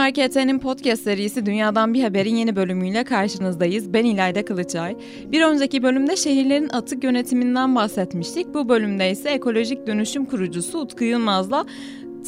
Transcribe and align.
Market'in 0.00 0.58
podcast 0.58 1.02
serisi 1.02 1.46
Dünyadan 1.46 1.94
Bir 1.94 2.02
Haber'in 2.02 2.36
yeni 2.36 2.56
bölümüyle 2.56 3.04
karşınızdayız. 3.04 3.92
Ben 3.92 4.04
İlayda 4.04 4.44
Kılıçay. 4.44 4.96
Bir 5.32 5.42
önceki 5.42 5.82
bölümde 5.82 6.16
şehirlerin 6.16 6.68
atık 6.68 7.04
yönetiminden 7.04 7.74
bahsetmiştik. 7.76 8.54
Bu 8.54 8.68
bölümde 8.68 9.10
ise 9.10 9.30
ekolojik 9.30 9.86
dönüşüm 9.86 10.24
kurucusu 10.24 10.78
Utku 10.78 11.04
Yılmaz'la 11.04 11.66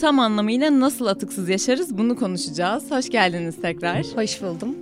tam 0.00 0.18
anlamıyla 0.18 0.80
nasıl 0.80 1.06
atıksız 1.06 1.48
yaşarız 1.48 1.98
bunu 1.98 2.16
konuşacağız. 2.16 2.90
Hoş 2.90 3.10
geldiniz 3.10 3.56
tekrar. 3.62 4.04
Hoş 4.14 4.42
buldum. 4.42 4.76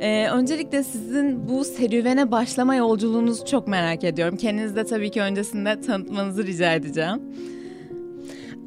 Ee, 0.00 0.28
öncelikle 0.28 0.82
sizin 0.82 1.48
bu 1.48 1.64
serüvene 1.64 2.30
başlama 2.30 2.74
yolculuğunuzu 2.74 3.44
çok 3.44 3.68
merak 3.68 4.04
ediyorum. 4.04 4.36
Kendinizi 4.36 4.76
de 4.76 4.84
tabii 4.84 5.10
ki 5.10 5.20
öncesinde 5.20 5.80
tanıtmanızı 5.80 6.46
rica 6.46 6.74
edeceğim. 6.74 7.20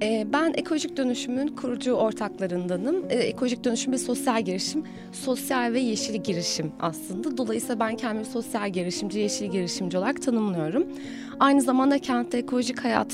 Ee, 0.02 0.28
ben 0.34 0.54
ekolojik 0.58 0.98
dönüşümün 0.98 1.48
kurucu 1.48 1.92
ortaklarındanım. 1.92 3.06
Ee, 3.10 3.16
ekolojik 3.16 3.64
dönüşüm 3.64 3.94
ve 3.94 3.98
sosyal 3.98 4.42
girişim, 4.42 4.84
sosyal 5.12 5.74
ve 5.74 5.80
yeşil 5.80 6.24
girişim 6.24 6.72
aslında. 6.80 7.38
Dolayısıyla 7.38 7.80
ben 7.80 7.96
kendimi 7.96 8.26
sosyal 8.26 8.70
girişimci, 8.70 9.20
yeşil 9.20 9.46
girişimci 9.46 9.98
olarak 9.98 10.22
tanımlıyorum. 10.22 10.88
Aynı 11.40 11.62
zamanda 11.62 12.00
kentte 12.00 12.38
ekolojik 12.38 12.84
hayat, 12.84 13.14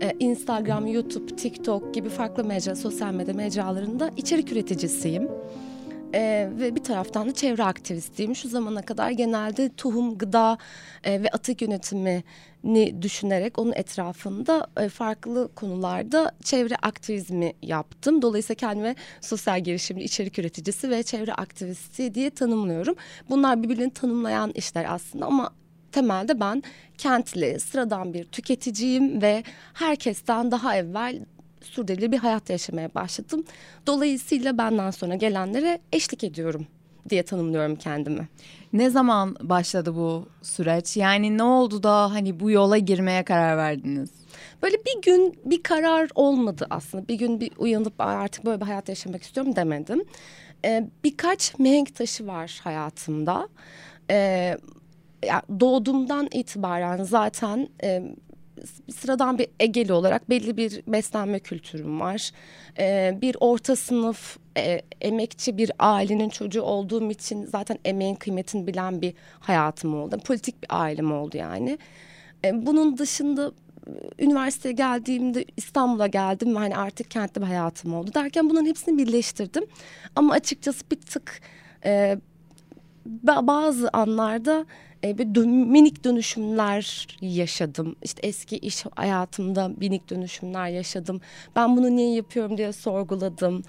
e, 0.00 0.12
Instagram, 0.18 0.86
YouTube, 0.86 1.36
TikTok 1.36 1.94
gibi 1.94 2.08
farklı 2.08 2.44
mecra, 2.44 2.76
sosyal 2.76 3.14
medya 3.14 3.34
mecralarında 3.34 4.10
içerik 4.16 4.52
üreticisiyim. 4.52 5.28
Ee, 6.14 6.48
ve 6.60 6.76
bir 6.76 6.84
taraftan 6.84 7.28
da 7.28 7.34
çevre 7.34 7.64
aktivistiyim. 7.64 8.36
Şu 8.36 8.48
zamana 8.48 8.82
kadar 8.82 9.10
genelde 9.10 9.70
tohum, 9.76 10.18
gıda 10.18 10.58
e, 11.04 11.22
ve 11.22 11.28
atık 11.28 11.62
yönetimini 11.62 13.02
düşünerek 13.02 13.58
onun 13.58 13.72
etrafında 13.72 14.66
e, 14.80 14.88
farklı 14.88 15.54
konularda 15.54 16.32
çevre 16.42 16.76
aktivizmi 16.76 17.52
yaptım. 17.62 18.22
Dolayısıyla 18.22 18.56
kendime 18.56 18.94
sosyal 19.20 19.64
girişimci, 19.64 20.04
içerik 20.04 20.38
üreticisi 20.38 20.90
ve 20.90 21.02
çevre 21.02 21.32
aktivisti 21.34 22.14
diye 22.14 22.30
tanımlıyorum. 22.30 22.94
Bunlar 23.30 23.62
birbirini 23.62 23.90
tanımlayan 23.90 24.52
işler 24.54 24.86
aslında 24.88 25.26
ama 25.26 25.50
temelde 25.92 26.40
ben 26.40 26.62
kentli, 26.98 27.60
sıradan 27.60 28.14
bir 28.14 28.24
tüketiciyim 28.24 29.22
ve 29.22 29.42
herkesten 29.74 30.50
daha 30.50 30.76
evvel 30.76 31.20
sürdürülebilir 31.66 32.12
bir 32.12 32.18
hayat 32.18 32.50
yaşamaya 32.50 32.94
başladım. 32.94 33.44
Dolayısıyla 33.86 34.58
benden 34.58 34.90
sonra 34.90 35.14
gelenlere 35.14 35.78
eşlik 35.92 36.24
ediyorum 36.24 36.66
diye 37.10 37.22
tanımlıyorum 37.22 37.76
kendimi. 37.76 38.28
Ne 38.72 38.90
zaman 38.90 39.36
başladı 39.40 39.94
bu 39.94 40.28
süreç? 40.42 40.96
Yani 40.96 41.38
ne 41.38 41.42
oldu 41.42 41.82
da 41.82 42.12
hani 42.12 42.40
bu 42.40 42.50
yola 42.50 42.78
girmeye 42.78 43.24
karar 43.24 43.56
verdiniz? 43.56 44.10
Böyle 44.62 44.76
bir 44.76 45.02
gün 45.02 45.38
bir 45.44 45.62
karar 45.62 46.10
olmadı 46.14 46.66
aslında. 46.70 47.08
Bir 47.08 47.14
gün 47.14 47.40
bir 47.40 47.50
uyanıp 47.58 47.94
artık 47.98 48.44
böyle 48.44 48.60
bir 48.60 48.66
hayat 48.66 48.88
yaşamak 48.88 49.22
istiyorum 49.22 49.56
demedim. 49.56 50.04
Ee, 50.64 50.88
birkaç 51.04 51.58
mihenk 51.58 51.94
taşı 51.94 52.26
var 52.26 52.60
hayatımda. 52.64 53.48
Ee, 54.10 54.56
ya 55.26 55.42
doğduğumdan 55.60 56.28
itibaren 56.32 57.04
zaten 57.04 57.68
e, 57.82 58.02
sıradan 58.96 59.38
bir 59.38 59.48
Egeli 59.60 59.92
olarak 59.92 60.30
belli 60.30 60.56
bir 60.56 60.82
beslenme 60.86 61.38
kültürüm 61.38 62.00
var. 62.00 62.30
Ee, 62.78 63.18
bir 63.20 63.36
orta 63.40 63.76
sınıf 63.76 64.38
e, 64.56 64.80
emekçi 65.00 65.58
bir 65.58 65.72
ailenin 65.78 66.28
çocuğu 66.28 66.62
olduğum 66.62 67.10
için 67.10 67.44
zaten 67.44 67.78
emeğin 67.84 68.14
kıymetini 68.14 68.66
bilen 68.66 69.02
bir 69.02 69.14
hayatım 69.40 69.94
oldu. 69.94 70.18
Politik 70.24 70.62
bir 70.62 70.68
ailem 70.70 71.12
oldu 71.12 71.36
yani. 71.36 71.78
Ee, 72.44 72.66
bunun 72.66 72.98
dışında 72.98 73.52
üniversiteye 74.18 74.74
geldiğimde 74.74 75.44
İstanbul'a 75.56 76.06
geldim 76.06 76.54
ve 76.54 76.58
hani 76.58 76.76
artık 76.76 77.10
kentte 77.10 77.40
bir 77.40 77.46
hayatım 77.46 77.94
oldu 77.94 78.14
derken 78.14 78.50
bunların 78.50 78.66
hepsini 78.66 78.98
birleştirdim. 78.98 79.64
Ama 80.16 80.32
açıkçası 80.32 80.84
bir 80.92 81.00
tık 81.00 81.40
e, 81.84 82.18
bazı 83.22 83.90
anlarda 83.92 84.66
e, 85.04 85.18
bir 85.18 85.34
dön, 85.34 85.48
minik 85.48 86.04
dönüşümler 86.04 87.06
yaşadım. 87.20 87.96
İşte 88.02 88.26
eski 88.26 88.56
iş 88.58 88.84
hayatımda 88.96 89.68
minik 89.68 90.10
dönüşümler 90.10 90.68
yaşadım. 90.68 91.20
Ben 91.56 91.76
bunu 91.76 91.96
niye 91.96 92.14
yapıyorum 92.14 92.58
diye 92.58 92.72
sorguladım. 92.72 93.62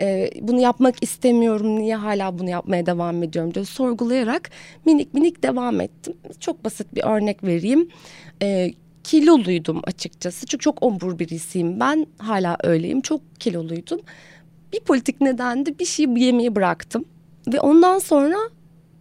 E, 0.00 0.30
bunu 0.40 0.60
yapmak 0.60 1.02
istemiyorum. 1.02 1.76
Niye 1.78 1.96
hala 1.96 2.38
bunu 2.38 2.50
yapmaya 2.50 2.86
devam 2.86 3.22
ediyorum 3.22 3.54
diye 3.54 3.64
sorgulayarak 3.64 4.50
minik 4.84 5.14
minik 5.14 5.42
devam 5.42 5.80
ettim. 5.80 6.14
Çok 6.40 6.64
basit 6.64 6.94
bir 6.94 7.04
örnek 7.04 7.44
vereyim. 7.44 7.88
E, 8.42 8.70
kiloluydum 9.04 9.80
açıkçası. 9.84 10.46
Çünkü 10.46 10.62
çok 10.62 10.82
ombur 10.82 11.18
birisiyim. 11.18 11.80
Ben 11.80 12.06
hala 12.18 12.56
öyleyim. 12.62 13.00
Çok 13.00 13.20
kiloluydum. 13.40 14.00
Bir 14.72 14.80
politik 14.80 15.20
nedende 15.20 15.78
bir 15.78 15.84
şey 15.84 16.06
yemeyi 16.16 16.54
bıraktım. 16.54 17.04
Ve 17.52 17.60
ondan 17.60 17.98
sonra 17.98 18.36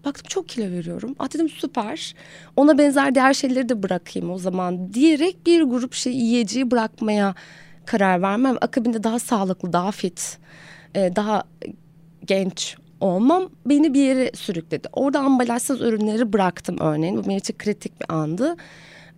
Baktım 0.06 0.26
çok 0.30 0.50
kilo 0.50 0.66
veriyorum. 0.66 1.16
Ah 1.20 1.34
dedim 1.34 1.50
süper. 1.50 2.16
Ona 2.56 2.78
benzer 2.78 3.16
diğer 3.16 3.34
şeyleri 3.34 3.70
de 3.70 3.84
bırakayım 3.84 4.32
o 4.32 4.38
zaman 4.38 4.94
diyerek 4.94 5.46
bir 5.46 5.62
grup 5.62 5.94
şey 5.94 6.14
yiyeceği 6.14 6.72
bırakmaya 6.72 7.36
karar 7.86 8.22
vermem. 8.22 8.56
Akabinde 8.62 9.04
daha 9.04 9.20
sağlıklı, 9.20 9.74
daha 9.74 9.92
fit, 9.92 10.38
e, 10.96 11.16
daha 11.16 11.44
genç 12.26 12.78
olmam 13.00 13.50
beni 13.66 13.94
bir 13.94 14.02
yere 14.02 14.32
sürükledi. 14.36 14.88
Orada 14.94 15.20
ambalajsız 15.20 15.82
ürünleri 15.82 16.34
bıraktım 16.34 16.78
örneğin. 16.80 17.18
Bu 17.18 17.26
benim 17.26 17.38
için 17.38 17.58
kritik 17.58 18.02
bir 18.02 18.16
andı. 18.16 18.56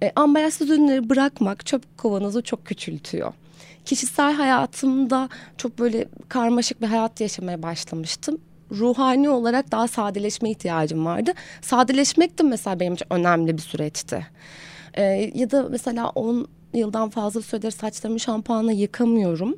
E, 0.03 0.11
ambalajsız 0.15 0.69
ürünleri 0.69 1.09
bırakmak 1.09 1.65
çöp 1.65 1.97
kovanızı 1.97 2.41
çok 2.41 2.65
küçültüyor. 2.65 3.33
Kişisel 3.85 4.33
hayatımda 4.33 5.29
çok 5.57 5.79
böyle 5.79 6.07
karmaşık 6.29 6.81
bir 6.81 6.87
hayat 6.87 7.21
yaşamaya 7.21 7.63
başlamıştım 7.63 8.37
ruhani 8.71 9.29
olarak 9.29 9.71
daha 9.71 9.87
sadeleşme 9.87 10.49
ihtiyacım 10.51 11.05
vardı. 11.05 11.31
Sadeleşmek 11.61 12.39
de 12.39 12.43
mesela 12.43 12.79
benim 12.79 12.93
için 12.93 13.07
önemli 13.09 13.57
bir 13.57 13.61
süreçti. 13.61 14.27
Ee, 14.93 15.31
ya 15.35 15.51
da 15.51 15.67
mesela 15.69 16.09
10 16.09 16.47
yıldan 16.73 17.09
fazla 17.09 17.41
süredir 17.41 17.71
saçlarımı 17.71 18.19
şampuanla 18.19 18.71
yıkamıyorum. 18.71 19.57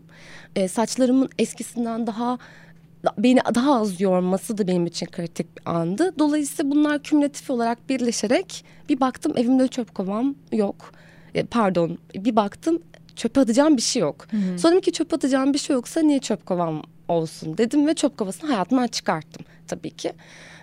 Ee, 0.56 0.68
saçlarımın 0.68 1.30
eskisinden 1.40 2.08
daha 2.08 2.38
beni 3.18 3.40
daha 3.56 3.82
az 3.82 4.02
yorması 4.02 4.58
da 4.58 4.68
benim 4.68 4.86
için 4.86 5.06
kritik 5.06 5.58
bir 5.58 5.72
andı. 5.72 6.14
Dolayısıyla 6.20 6.72
bunlar 6.72 7.04
kümülatif 7.04 7.50
olarak 7.50 7.90
birleşerek 7.90 8.66
bir 8.90 9.00
baktım 9.00 9.34
evimde 9.36 9.68
çöp 9.68 9.96
kovam 9.96 10.36
yok. 10.52 10.92
E, 11.36 11.44
pardon 11.44 11.98
bir 12.16 12.36
baktım 12.36 12.82
çöp 13.16 13.38
atacağım 13.38 13.78
bir 13.78 13.82
şey 13.82 14.02
yok. 14.02 14.28
Hı 14.32 14.38
hı. 14.38 14.60
Sonra 14.60 14.80
ki 14.80 14.92
çöp 14.92 15.14
atacağım 15.14 15.54
bir 15.54 15.60
şey 15.60 15.74
yoksa 15.74 16.02
niye 16.02 16.20
çöp 16.20 16.46
kovam 16.46 16.84
olsun 17.10 17.58
dedim 17.58 17.88
ve 17.88 17.94
çöp 17.94 18.18
kovasını 18.18 18.50
hayatımdan 18.50 18.88
çıkarttım 18.88 19.46
tabii 19.68 19.92
ki. 19.92 20.14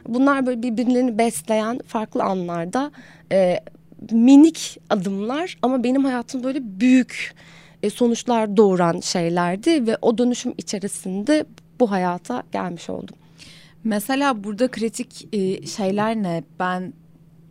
Bunlar 0.09 0.47
böyle 0.47 0.63
birbirlerini 0.63 1.19
besleyen 1.19 1.79
farklı 1.87 2.23
anlarda 2.23 2.91
e, 3.33 3.61
minik 4.11 4.79
adımlar 4.91 5.59
ama 5.63 5.85
benim 5.85 6.05
hayatım 6.05 6.45
böyle 6.45 6.59
büyük 6.63 7.35
e, 7.83 7.91
sonuçlar 7.91 8.57
doğuran 8.57 9.01
şeylerdi 9.01 9.87
ve 9.87 9.97
o 10.03 10.19
dönüşüm 10.19 10.55
içerisinde 10.59 11.45
bu 11.81 11.91
hayata 11.91 12.43
gelmiş 12.53 12.91
oldum. 12.91 13.17
Mesela 13.85 14.45
burada 14.45 14.69
kritik 14.71 15.29
e, 15.35 15.67
şeyler 15.67 16.17
ne? 16.17 16.45
Ben 16.61 16.93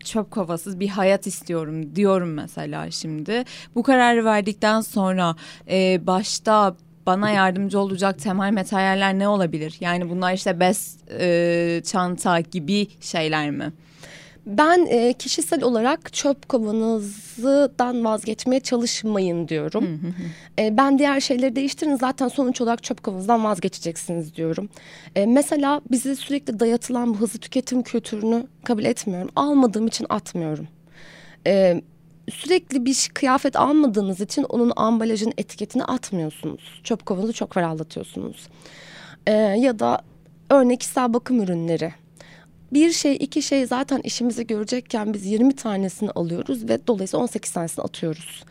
çöp 0.04 0.32
kovasız 0.32 0.80
bir 0.80 0.88
hayat 0.88 1.28
istiyorum 1.28 1.96
diyorum 1.96 2.34
mesela 2.34 2.92
şimdi. 2.92 3.44
Bu 3.76 3.84
kararı 3.84 4.26
verdikten 4.26 4.82
sonra 4.82 5.36
e, 5.70 6.08
başta 6.08 6.76
bana 7.06 7.30
yardımcı 7.30 7.80
olacak 7.80 8.20
temel 8.20 8.54
materyaller 8.54 9.20
ne 9.20 9.28
olabilir? 9.28 9.78
Yani 9.80 10.10
bunlar 10.10 10.34
işte 10.34 10.60
bez, 10.60 10.98
e, 11.20 11.82
çanta 11.86 12.40
gibi 12.40 12.88
şeyler 13.02 13.52
mi? 13.52 13.72
Ben 14.46 14.86
e, 14.90 15.14
kişisel 15.14 15.64
olarak 15.64 16.14
çöp 16.14 16.50
kovanızdan 16.50 18.06
vazgeçmeye 18.06 18.60
çalışmayın 18.60 19.48
diyorum. 19.48 20.00
E, 20.60 20.78
ben 20.78 21.00
diğer 21.00 21.20
şeyleri 21.20 21.56
değiştirin 21.56 21.96
zaten 21.96 22.28
sonuç 22.28 22.62
olarak 22.62 22.84
çöp 22.84 23.04
kovanızdan 23.04 23.44
vazgeçeceksiniz 23.44 24.36
diyorum. 24.36 24.70
E, 25.16 25.26
mesela 25.26 25.82
bize 25.92 26.16
sürekli 26.16 26.60
dayatılan 26.60 27.14
bu 27.14 27.18
hızlı 27.18 27.40
tüketim 27.40 27.84
kültürünü 27.84 28.48
kabul 28.64 28.86
etmiyorum. 28.86 29.30
Almadığım 29.36 29.88
için 29.88 30.06
atmıyorum. 30.10 30.68
E, 31.48 31.82
sürekli 32.32 32.86
bir 32.86 33.10
kıyafet 33.14 33.56
almadığınız 33.56 34.22
için 34.22 34.44
onun 34.44 34.72
ambalajın 34.76 35.34
etiketini 35.38 35.84
atmıyorsunuz. 35.84 36.82
Çöp 36.84 37.06
kovanızı 37.06 37.34
çok 37.34 37.54
ferahlatıyorsunuz. 37.54 38.48
Ee, 39.28 39.32
ya 39.34 39.80
da 39.80 40.02
örnek 40.50 40.80
kişisel 40.80 41.14
bakım 41.14 41.42
ürünleri. 41.42 41.94
Bir 42.74 42.92
şey 42.92 43.16
iki 43.20 43.42
şey 43.42 43.66
zaten 43.66 44.02
işimizi 44.04 44.48
görecekken 44.48 45.14
biz 45.14 45.26
20 45.26 45.56
tanesini 45.56 46.12
alıyoruz 46.12 46.70
ve 46.70 46.88
dolayısıyla 46.88 47.24
18 47.24 47.52
tanesini 47.52 47.86
atıyoruz. 47.86 48.44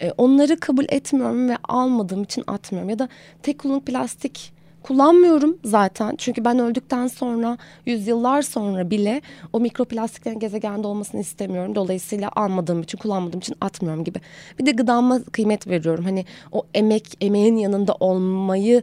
Ee, 0.00 0.12
onları 0.18 0.60
kabul 0.60 0.84
etmiyorum 0.88 1.48
ve 1.48 1.56
almadığım 1.64 2.22
için 2.22 2.44
atmıyorum. 2.46 2.90
Ya 2.90 2.98
da 2.98 3.08
tek 3.42 3.58
kullanımlık 3.58 3.86
plastik 3.86 4.55
kullanmıyorum 4.86 5.58
zaten. 5.64 6.14
Çünkü 6.18 6.44
ben 6.44 6.58
öldükten 6.58 7.06
sonra 7.06 7.58
yüzyıllar 7.86 8.42
sonra 8.42 8.90
bile 8.90 9.22
o 9.52 9.60
mikroplastiklerin 9.60 10.38
gezegende 10.38 10.86
olmasını 10.86 11.20
istemiyorum. 11.20 11.74
Dolayısıyla 11.74 12.30
almadığım 12.36 12.82
için 12.82 12.98
kullanmadığım 12.98 13.40
için 13.40 13.56
atmıyorum 13.60 14.04
gibi. 14.04 14.20
Bir 14.58 14.66
de 14.66 14.70
gıdama 14.70 15.22
kıymet 15.22 15.66
veriyorum. 15.66 16.04
Hani 16.04 16.24
o 16.52 16.66
emek 16.74 17.16
emeğin 17.20 17.56
yanında 17.56 17.94
olmayı 18.00 18.82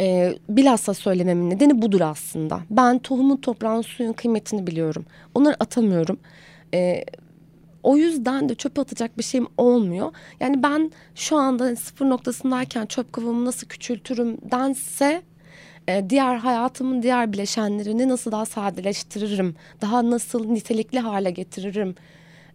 E, 0.00 0.34
bilhassa 0.48 0.94
söylememin 0.94 1.50
nedeni 1.50 1.82
budur 1.82 2.00
aslında. 2.00 2.60
Ben 2.70 2.98
tohumun, 2.98 3.36
toprağın, 3.36 3.82
suyun 3.82 4.12
kıymetini 4.12 4.66
biliyorum. 4.66 5.04
Onları 5.34 5.56
atamıyorum. 5.60 6.18
E, 6.74 7.04
o 7.82 7.96
yüzden 7.96 8.48
de 8.48 8.54
çöp 8.54 8.78
atacak 8.78 9.18
bir 9.18 9.22
şeyim 9.22 9.46
olmuyor. 9.56 10.12
Yani 10.40 10.62
ben 10.62 10.92
şu 11.14 11.36
anda 11.36 11.76
sıfır 11.76 12.08
noktasındayken 12.08 12.86
çöp 12.86 13.12
kovamı 13.12 13.44
nasıl 13.44 13.66
küçültürüm 13.66 14.38
dense 14.50 15.22
e, 15.88 16.10
diğer 16.10 16.36
hayatımın 16.36 17.02
diğer 17.02 17.32
bileşenlerini 17.32 18.08
nasıl 18.08 18.32
daha 18.32 18.46
sadeleştiririm, 18.46 19.54
daha 19.80 20.10
nasıl 20.10 20.46
nitelikli 20.50 20.98
hale 20.98 21.30
getiririm 21.30 21.94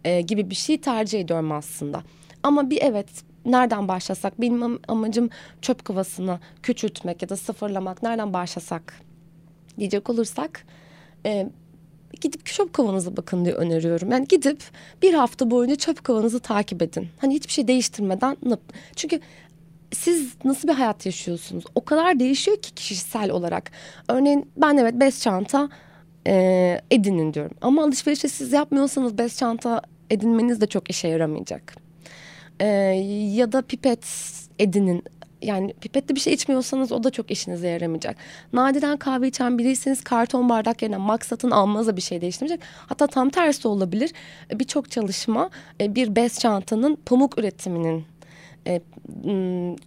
e, 0.04 0.20
gibi 0.20 0.50
bir 0.50 0.54
şey 0.54 0.80
tercih 0.80 1.20
ediyorum 1.20 1.52
aslında. 1.52 2.02
Ama 2.42 2.70
bir 2.70 2.78
evet 2.82 3.08
nereden 3.46 3.88
başlasak 3.88 4.40
benim 4.40 4.78
amacım 4.88 5.30
çöp 5.62 5.84
kovasını 5.84 6.38
küçültmek 6.62 7.22
ya 7.22 7.28
da 7.28 7.36
sıfırlamak 7.36 8.02
nereden 8.02 8.32
başlasak 8.32 9.00
diyecek 9.78 10.10
olursak 10.10 10.64
e, 11.26 11.48
gidip 12.20 12.46
çöp 12.46 12.72
kovanıza 12.72 13.16
bakın 13.16 13.44
diye 13.44 13.54
öneriyorum. 13.54 14.10
Yani 14.10 14.26
gidip 14.28 14.62
bir 15.02 15.14
hafta 15.14 15.50
boyunca 15.50 15.76
çöp 15.76 16.04
kovanızı 16.04 16.40
takip 16.40 16.82
edin. 16.82 17.08
Hani 17.18 17.34
hiçbir 17.34 17.52
şey 17.52 17.68
değiştirmeden 17.68 18.36
çünkü 18.96 19.20
siz 19.94 20.34
nasıl 20.44 20.68
bir 20.68 20.72
hayat 20.72 21.06
yaşıyorsunuz? 21.06 21.64
O 21.74 21.84
kadar 21.84 22.18
değişiyor 22.18 22.56
ki 22.56 22.74
kişisel 22.74 23.30
olarak. 23.30 23.70
Örneğin 24.08 24.50
ben 24.56 24.76
evet 24.76 24.94
bez 24.94 25.22
çanta 25.22 25.68
e, 26.26 26.80
edinin 26.90 27.34
diyorum. 27.34 27.56
Ama 27.60 27.84
alışverişi 27.84 28.28
siz 28.28 28.52
yapmıyorsanız 28.52 29.18
bez 29.18 29.38
çanta 29.38 29.82
edinmeniz 30.10 30.60
de 30.60 30.66
çok 30.66 30.90
işe 30.90 31.08
yaramayacak. 31.08 31.74
E, 32.60 32.66
ya 33.34 33.52
da 33.52 33.62
pipet 33.62 34.06
edinin 34.58 35.04
yani 35.44 35.74
pipette 35.80 36.14
bir 36.14 36.20
şey 36.20 36.34
içmiyorsanız 36.34 36.92
o 36.92 37.04
da 37.04 37.10
çok 37.10 37.30
işinize 37.30 37.68
yaramayacak. 37.68 38.16
Nadiren 38.52 38.96
kahve 38.96 39.28
içen 39.28 39.58
biriyseniz 39.58 40.04
karton 40.04 40.48
bardak 40.48 40.82
yerine 40.82 40.96
maksatın 40.96 41.50
almanız 41.50 41.86
da 41.86 41.96
bir 41.96 42.02
şey 42.02 42.20
değiştirmeyecek. 42.20 42.66
Hatta 42.86 43.06
tam 43.06 43.30
tersi 43.30 43.68
olabilir. 43.68 44.12
Birçok 44.52 44.90
çalışma 44.90 45.50
e, 45.80 45.94
bir 45.94 46.16
bez 46.16 46.38
çantanın 46.38 46.96
pamuk 47.06 47.38
üretiminin 47.38 48.04
e, 48.66 48.80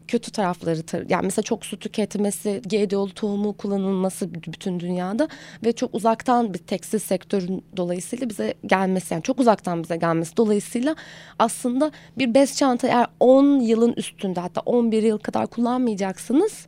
kötü 0.07 0.31
tarafları 0.31 0.83
yani 1.09 1.25
mesela 1.25 1.43
çok 1.43 1.65
su 1.65 1.79
tüketmesi, 1.79 2.61
GDO'lu 2.65 3.13
tohumu 3.13 3.53
kullanılması 3.53 4.33
bütün 4.33 4.79
dünyada 4.79 5.27
ve 5.65 5.71
çok 5.71 5.95
uzaktan 5.95 6.53
bir 6.53 6.59
tekstil 6.59 6.99
sektörün 6.99 7.63
dolayısıyla 7.77 8.29
bize 8.29 8.53
gelmesi 8.65 9.13
yani 9.13 9.23
çok 9.23 9.39
uzaktan 9.39 9.83
bize 9.83 9.97
gelmesi 9.97 10.37
dolayısıyla 10.37 10.95
aslında 11.39 11.91
bir 12.17 12.33
bez 12.33 12.57
çanta 12.57 12.87
eğer 12.87 13.07
10 13.19 13.59
yılın 13.59 13.93
üstünde 13.93 14.39
hatta 14.39 14.61
11 14.61 15.03
yıl 15.03 15.17
kadar 15.17 15.47
kullanmayacaksınız 15.47 16.67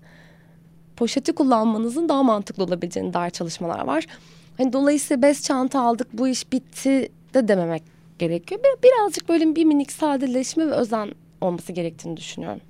poşeti 0.96 1.34
kullanmanızın 1.34 2.10
daha 2.10 2.24
mantıklı 2.24 2.64
olabileceğini 2.64 3.14
dair 3.14 3.30
çalışmalar 3.30 3.86
var. 3.86 4.06
Hani 4.58 4.74
dolayısıyla 4.74 5.22
bez 5.22 5.44
çanta 5.44 5.82
aldık 5.82 6.08
bu 6.14 6.28
iş 6.28 6.52
bitti 6.52 7.10
de 7.34 7.48
dememek 7.48 7.84
gerekiyor. 8.20 8.62
Birazcık 8.84 9.30
böyle 9.30 9.56
bir 9.56 9.66
minik 9.66 9.92
sadeleşme 9.92 10.68
ve 10.68 10.72
özen 10.72 11.12
olması 11.42 11.74
gerektiğini 11.74 12.18
düşünüyorum. 12.18 12.62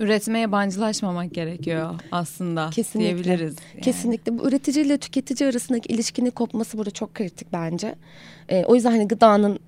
Üretmeye 0.00 0.40
yabancılaşmamak 0.40 1.34
gerekiyor 1.34 1.94
aslında 2.12 2.70
Kesinlikle. 2.70 3.14
diyebiliriz. 3.14 3.56
Yani. 3.74 3.82
Kesinlikle. 3.82 4.38
Bu 4.38 4.48
üretici 4.48 4.86
ile 4.86 4.98
tüketici 4.98 5.50
arasındaki 5.50 5.92
ilişkinin 5.92 6.30
kopması 6.30 6.78
burada 6.78 6.90
çok 6.90 7.14
kritik 7.14 7.52
bence. 7.52 7.94
Ee, 8.48 8.64
o 8.64 8.74
yüzden 8.74 8.90
hani 8.90 9.08
gıdanın 9.08 9.58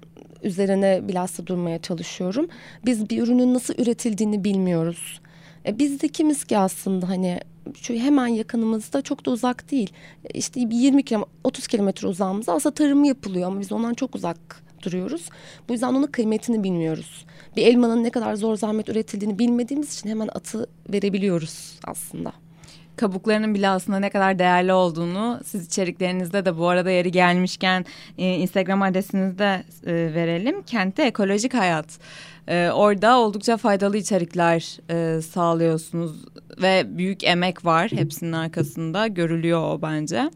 üzerine 0.43 1.09
bilhassa 1.09 1.47
durmaya 1.47 1.79
çalışıyorum. 1.79 2.49
Biz 2.87 3.11
bir 3.11 3.23
ürünün 3.23 3.55
nasıl 3.55 3.75
üretildiğini 3.75 4.45
bilmiyoruz. 4.45 5.21
E, 5.67 5.79
biz 5.79 6.01
de 6.03 6.09
kimiz 6.09 6.45
ki 6.45 6.59
aslında 6.59 7.09
hani 7.09 7.41
şu 7.75 7.95
hemen 7.95 8.27
yakınımızda 8.27 9.03
çok 9.03 9.27
da 9.27 9.31
uzak 9.31 9.71
değil. 9.71 9.93
İşte 10.35 10.61
20 10.61 11.03
kilometre 11.03 11.31
30 11.45 11.67
kilometre 11.67 12.09
uzağımızda 12.09 12.53
aslında 12.53 12.75
tarımı 12.75 13.07
yapılıyor 13.07 13.49
ama 13.49 13.61
biz 13.61 13.73
ondan 13.73 13.95
çok 13.95 14.15
uzak 14.15 14.64
duruyoruz. 14.85 15.29
Bu 15.69 15.73
yüzden 15.73 15.89
onun 15.89 16.07
kıymetini 16.07 16.65
bilmiyoruz. 16.65 17.27
Bir 17.57 17.67
elmanın 17.67 18.05
ne 18.05 18.11
kadar 18.11 18.35
zor 18.35 18.57
zahmet 18.57 18.89
üretildiğini 18.89 19.39
bilmediğimiz 19.39 19.99
için 19.99 20.09
hemen 20.09 20.29
atı 20.29 20.67
verebiliyoruz 20.93 21.79
aslında 21.85 22.33
kabuklarının 22.97 23.55
bile 23.55 23.69
aslında 23.69 23.99
ne 23.99 24.11
kadar 24.11 24.39
değerli 24.39 24.73
olduğunu 24.73 25.41
siz 25.45 25.67
içeriklerinizde 25.67 26.45
de 26.45 26.59
bu 26.59 26.69
arada 26.69 26.91
yeri 26.91 27.11
gelmişken 27.11 27.85
e, 28.19 28.35
Instagram 28.35 28.83
adresinizde 28.83 29.65
e, 29.87 29.93
verelim. 29.93 30.63
Kentte 30.63 31.03
ekolojik 31.03 31.55
hayat. 31.55 31.87
E, 32.49 32.71
orada 32.71 33.19
oldukça 33.19 33.57
faydalı 33.57 33.97
içerikler 33.97 34.79
e, 34.91 35.23
sağlıyorsunuz 35.23 36.25
ve 36.63 36.85
büyük 36.99 37.25
emek 37.25 37.65
var 37.65 37.91
hepsinin 37.93 38.33
arkasında 38.33 39.07
görülüyor 39.07 39.63
o 39.63 39.83
bence. 39.83 40.31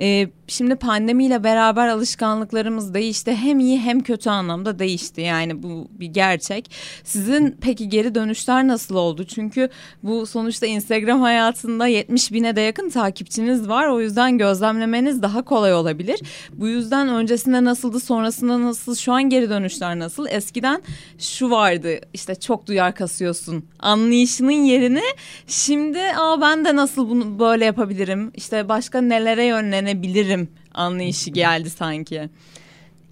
E, 0.00 0.28
şimdi 0.46 0.76
pandemiyle 0.76 1.44
beraber 1.44 1.88
alışkanlıklarımız 1.88 2.94
değişti 2.94 3.34
hem 3.34 3.60
iyi 3.60 3.78
hem 3.78 4.00
kötü 4.00 4.30
anlamda 4.30 4.78
değişti 4.78 5.20
yani 5.20 5.62
bu 5.62 5.88
bir 5.90 6.06
gerçek. 6.06 6.70
Sizin 7.04 7.56
peki 7.60 7.88
geri 7.88 8.14
dönüşler 8.14 8.68
nasıl 8.68 8.94
oldu? 8.94 9.24
Çünkü 9.24 9.68
bu 10.02 10.26
sonuçta 10.26 10.66
Instagram 10.66 11.20
hayatında 11.20 11.86
70 11.86 12.32
bine 12.32 12.56
de 12.56 12.60
yakın 12.60 12.90
takipçiniz 12.90 13.68
var 13.68 13.86
o 13.88 14.00
yüzden 14.00 14.38
gözlemlemeniz 14.38 15.22
daha 15.22 15.42
kolay 15.42 15.74
olabilir. 15.74 16.20
Bu 16.52 16.68
yüzden 16.68 17.08
öncesinde 17.08 17.64
nasıldı 17.64 18.00
sonrasında 18.00 18.62
nasıl 18.62 18.96
şu 18.96 19.12
an 19.12 19.22
geri 19.22 19.50
dönüşler 19.50 19.98
nasıl? 19.98 20.26
Eskiden 20.30 20.82
şu 21.18 21.50
vardı 21.50 22.00
işte 22.12 22.34
çok 22.34 22.66
duyar 22.66 22.94
kasıyorsun 22.94 23.64
anlayışının 23.78 24.50
yerini 24.50 25.02
şimdi 25.58 26.00
aa 26.16 26.40
ben 26.40 26.64
de 26.64 26.76
nasıl 26.76 27.08
bunu 27.10 27.38
böyle 27.38 27.64
yapabilirim 27.64 28.32
işte 28.34 28.68
başka 28.68 29.00
nelere 29.00 29.44
yönlenebilirim 29.44 30.48
anlayışı 30.74 31.30
geldi 31.30 31.70
sanki. 31.70 32.28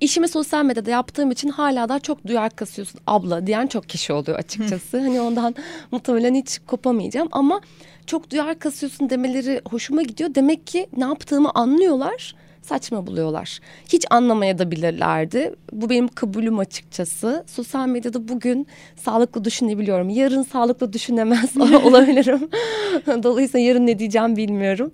İşimi 0.00 0.28
sosyal 0.28 0.64
medyada 0.64 0.90
yaptığım 0.90 1.31
için 1.31 1.48
hala 1.48 1.88
da 1.88 2.00
çok 2.00 2.26
duyar 2.26 2.50
kasıyorsun 2.50 3.00
abla 3.06 3.46
diyen 3.46 3.66
çok 3.66 3.88
kişi 3.88 4.12
oluyor 4.12 4.38
açıkçası. 4.38 4.98
hani 5.00 5.20
ondan 5.20 5.54
muhtemelen 5.90 6.34
hiç 6.34 6.58
kopamayacağım 6.66 7.28
ama 7.32 7.60
çok 8.06 8.31
duyar 8.31 8.58
kasıyorsun 8.58 9.10
demeleri 9.10 9.60
hoşuma 9.70 10.02
gidiyor. 10.02 10.34
Demek 10.34 10.66
ki 10.66 10.87
ne 10.96 11.04
yaptığımı 11.04 11.50
anlıyorlar 11.54 12.34
saçma 12.67 13.07
buluyorlar. 13.07 13.61
Hiç 13.89 14.07
anlamaya 14.11 14.59
da 14.59 14.71
bilirlerdi. 14.71 15.55
Bu 15.73 15.91
benim 15.91 16.09
kabulüm 16.09 16.59
açıkçası. 16.59 17.45
Sosyal 17.47 17.89
medyada 17.89 18.29
bugün 18.29 18.67
sağlıklı 18.97 19.45
düşünebiliyorum. 19.45 20.09
Yarın 20.09 20.43
sağlıklı 20.43 20.93
düşünemez 20.93 21.57
olabilirim. 21.85 22.49
Dolayısıyla 23.23 23.67
yarın 23.67 23.87
ne 23.87 23.99
diyeceğim 23.99 24.37
bilmiyorum. 24.37 24.93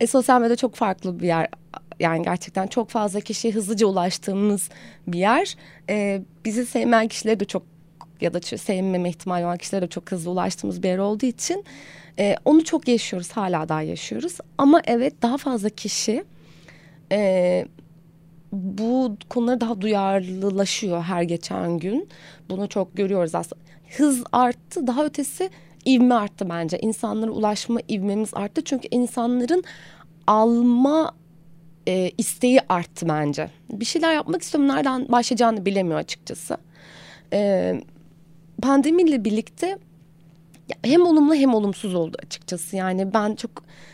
E, 0.00 0.06
sosyal 0.06 0.40
medya 0.40 0.56
çok 0.56 0.74
farklı 0.74 1.20
bir 1.20 1.26
yer. 1.26 1.48
Yani 2.00 2.22
gerçekten 2.22 2.66
çok 2.66 2.90
fazla 2.90 3.20
kişiye 3.20 3.54
hızlıca 3.54 3.86
ulaştığımız 3.86 4.68
bir 5.06 5.18
yer. 5.18 5.56
E, 5.90 6.22
bizi 6.44 6.66
sevmeyen 6.66 7.08
kişilere 7.08 7.40
de 7.40 7.44
çok 7.44 7.62
ya 8.20 8.34
da 8.34 8.40
sevmeme 8.40 9.08
ihtimali 9.08 9.44
olan 9.44 9.56
kişilere 9.56 9.82
de 9.82 9.88
çok 9.88 10.12
hızlı 10.12 10.30
ulaştığımız 10.30 10.82
bir 10.82 10.88
yer 10.88 10.98
olduğu 10.98 11.26
için 11.26 11.64
e, 12.18 12.36
onu 12.44 12.64
çok 12.64 12.88
yaşıyoruz 12.88 13.32
hala 13.32 13.68
daha 13.68 13.82
yaşıyoruz 13.82 14.38
ama 14.58 14.82
evet 14.84 15.22
daha 15.22 15.36
fazla 15.36 15.68
kişi 15.68 16.24
e, 17.12 17.64
bu 18.52 19.16
konulara 19.28 19.60
daha 19.60 19.80
duyarlılaşıyor 19.80 21.02
her 21.02 21.22
geçen 21.22 21.78
gün. 21.78 22.08
Bunu 22.50 22.68
çok 22.68 22.96
görüyoruz 22.96 23.34
aslında. 23.34 23.62
Hız 23.96 24.24
arttı 24.32 24.86
daha 24.86 25.04
ötesi 25.04 25.50
ivme 25.86 26.14
arttı 26.14 26.48
bence. 26.48 26.78
İnsanlara 26.78 27.30
ulaşma 27.30 27.80
ivmemiz 27.90 28.34
arttı. 28.34 28.64
Çünkü 28.64 28.88
insanların 28.90 29.64
alma 30.26 31.14
e, 31.86 32.10
isteği 32.18 32.60
arttı 32.68 33.08
bence. 33.08 33.50
Bir 33.70 33.84
şeyler 33.84 34.14
yapmak 34.14 34.42
istiyorum. 34.42 34.68
Nereden 34.68 35.08
başlayacağını 35.08 35.66
bilemiyor 35.66 35.98
açıkçası. 35.98 36.56
E, 37.32 37.74
pandemiyle 38.62 39.24
birlikte 39.24 39.78
hem 40.84 41.06
olumlu 41.06 41.34
hem 41.34 41.54
olumsuz 41.54 41.94
oldu 41.94 42.16
açıkçası. 42.26 42.76
Yani 42.76 43.14
ben 43.14 43.34
çok 43.34 43.50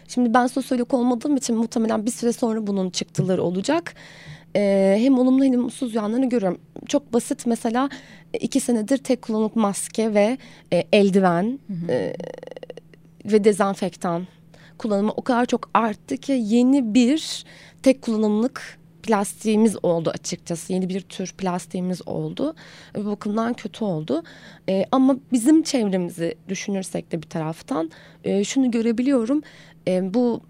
şimdi 0.09 0.35
ben 0.35 0.47
sosyolog 0.47 0.95
olmadığım 0.95 1.37
için 1.37 1.57
muhtemelen 1.57 2.07
bir 2.07 2.11
süre 2.11 2.33
sonra 2.33 2.67
bunun 2.67 2.91
çıktıları 2.91 3.43
olacak. 3.43 3.95
Ee, 4.57 4.97
hem 4.99 5.19
olumlu 5.19 5.45
hem 5.45 5.55
olumsuz 5.55 5.95
yanlarını 5.95 6.29
görüyorum. 6.29 6.59
Çok 6.87 7.13
basit 7.13 7.47
mesela 7.47 7.89
iki 8.41 8.61
senedir 8.61 8.99
tek 8.99 9.23
kullanımlık 9.23 9.57
maske 9.57 10.15
ve 10.15 10.39
e, 10.73 10.85
eldiven 10.93 11.59
hı 11.67 11.73
hı. 11.73 11.93
E, 11.93 12.17
ve 13.25 13.45
dezenfektan 13.45 14.27
kullanımı 14.79 15.13
o 15.17 15.23
kadar 15.23 15.47
çok 15.47 15.71
arttı 15.75 16.17
ki 16.17 16.33
yeni 16.33 16.95
bir 16.95 17.45
tek 17.83 18.03
kullanımlık 18.03 18.78
plastiğimiz 19.09 19.77
oldu 19.85 20.11
açıkçası. 20.11 20.73
Yeni 20.73 20.89
bir 20.89 21.01
tür 21.01 21.33
plastiğimiz 21.33 22.09
oldu. 22.09 22.55
Bu 22.97 23.05
bakımdan 23.05 23.55
kötü 23.55 23.85
oldu. 23.85 24.23
E, 24.69 24.85
ama 24.93 25.17
bizim 25.33 25.63
çevremizi 25.63 26.35
düşünürsek 26.49 27.13
de 27.13 27.23
bir 27.23 27.29
taraftan 27.29 27.91
e, 28.25 28.45
şunu 28.45 28.71
görebiliyorum. 28.71 29.43
E, 29.89 30.15
bu 30.15 30.41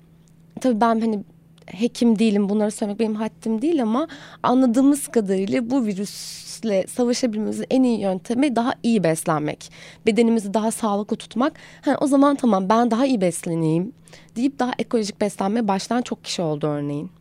tabii 0.61 0.81
ben 0.81 1.01
hani 1.01 1.25
hekim 1.67 2.19
değilim 2.19 2.49
bunları 2.49 2.71
söylemek 2.71 3.01
benim 3.01 3.15
haddim 3.15 3.63
değil 3.63 3.83
ama 3.83 4.09
anladığımız 4.43 5.09
kadarıyla 5.09 5.71
bu 5.71 5.87
virüsle 5.87 6.87
savaşabilmemizin 6.87 7.67
en 7.71 7.83
iyi 7.83 8.01
yöntemi 8.01 8.57
daha 8.57 8.75
iyi 8.83 9.05
beslenmek. 9.05 9.71
Bedenimizi 10.07 10.55
daha 10.55 10.71
sağlıklı 10.71 11.17
tutmak. 11.17 11.53
Ha, 11.83 11.97
o 12.01 12.07
zaman 12.07 12.37
tamam 12.37 12.69
ben 12.69 12.91
daha 12.91 13.07
iyi 13.07 13.21
besleneyim 13.21 13.93
deyip 14.37 14.59
daha 14.59 14.73
ekolojik 14.79 15.21
beslenmeye 15.21 15.69
başlayan 15.69 16.03
çok 16.03 16.25
kişi 16.25 16.43
oldu 16.43 16.67
örneğin. 16.67 17.18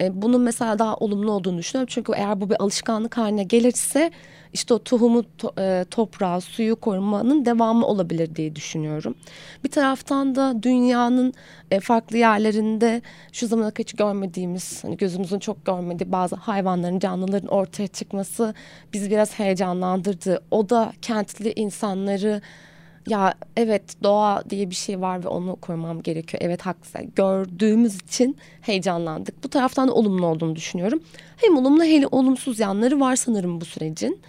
E, 0.00 0.22
bunun 0.22 0.40
mesela 0.40 0.78
daha 0.78 0.96
olumlu 0.96 1.32
olduğunu 1.32 1.58
düşünüyorum. 1.58 1.92
Çünkü 1.94 2.12
eğer 2.16 2.40
bu 2.40 2.50
bir 2.50 2.62
alışkanlık 2.62 3.16
haline 3.16 3.44
gelirse 3.44 4.10
işte 4.52 4.74
o 4.74 4.78
tohumu, 4.78 5.24
to, 5.38 5.52
e, 5.58 5.84
toprağı, 5.90 6.40
suyu 6.40 6.76
korumanın 6.76 7.44
devamı 7.44 7.86
olabilir 7.86 8.36
diye 8.36 8.56
düşünüyorum. 8.56 9.14
Bir 9.64 9.70
taraftan 9.70 10.34
da 10.34 10.62
dünyanın 10.62 11.34
e, 11.70 11.80
farklı 11.80 12.18
yerlerinde 12.18 13.02
şu 13.32 13.46
zamana 13.46 13.70
kadar 13.70 13.82
hiç 13.82 13.92
görmediğimiz, 13.92 14.84
hani 14.84 14.96
gözümüzün 14.96 15.38
çok 15.38 15.66
görmediği 15.66 16.12
bazı 16.12 16.36
hayvanların, 16.36 16.98
canlıların 16.98 17.48
ortaya 17.48 17.86
çıkması 17.88 18.54
bizi 18.92 19.10
biraz 19.10 19.38
heyecanlandırdı. 19.38 20.42
O 20.50 20.68
da 20.68 20.92
kentli 21.02 21.52
insanları 21.56 22.40
ya 23.06 23.34
evet 23.56 24.02
doğa 24.02 24.42
diye 24.50 24.70
bir 24.70 24.74
şey 24.74 25.00
var 25.00 25.24
ve 25.24 25.28
onu 25.28 25.56
korumam 25.56 26.02
gerekiyor. 26.02 26.42
Evet 26.46 26.62
haklısın. 26.62 27.12
Gördüğümüz 27.16 27.96
için 27.96 28.36
heyecanlandık. 28.60 29.44
Bu 29.44 29.48
taraftan 29.48 29.88
da 29.88 29.92
olumlu 29.94 30.26
olduğunu 30.26 30.56
düşünüyorum. 30.56 31.02
Hem 31.36 31.56
olumlu 31.56 31.84
hem 31.84 32.04
olumsuz 32.10 32.60
yanları 32.60 33.00
var 33.00 33.16
sanırım 33.16 33.60
bu 33.60 33.64
sürecin. 33.64 34.20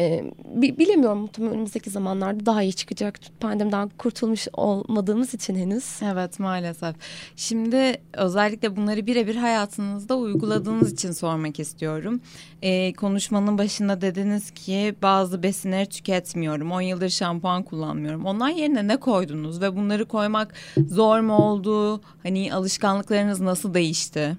Ee, 0.00 0.24
bilemiyorum 0.54 1.18
muhtemelen 1.18 1.54
önümüzdeki 1.54 1.90
zamanlarda 1.90 2.46
daha 2.46 2.62
iyi 2.62 2.72
çıkacak. 2.72 3.20
Pandemiden 3.40 3.90
kurtulmuş 3.98 4.48
olmadığımız 4.52 5.34
için 5.34 5.54
henüz. 5.54 6.02
Evet 6.02 6.38
maalesef. 6.38 6.96
Şimdi 7.36 8.00
özellikle 8.12 8.76
bunları 8.76 9.06
birebir 9.06 9.36
hayatınızda 9.36 10.16
uyguladığınız 10.16 10.92
için 10.92 11.12
sormak 11.12 11.60
istiyorum. 11.60 12.20
Ee, 12.62 12.92
konuşmanın 12.92 13.58
başında 13.58 14.00
dediniz 14.00 14.50
ki 14.50 14.94
bazı 15.02 15.42
besinleri 15.42 15.86
tüketmiyorum. 15.86 16.72
10 16.72 16.80
yıldır 16.80 17.08
şampuan 17.08 17.62
kullanmıyorum. 17.62 18.26
Onlar 18.26 18.50
yerine 18.50 18.88
ne 18.88 18.96
koydunuz 18.96 19.60
ve 19.60 19.76
bunları 19.76 20.04
koymak 20.04 20.54
zor 20.88 21.20
mu 21.20 21.34
oldu? 21.36 22.00
Hani 22.22 22.54
alışkanlıklarınız 22.54 23.40
nasıl 23.40 23.74
değişti? 23.74 24.36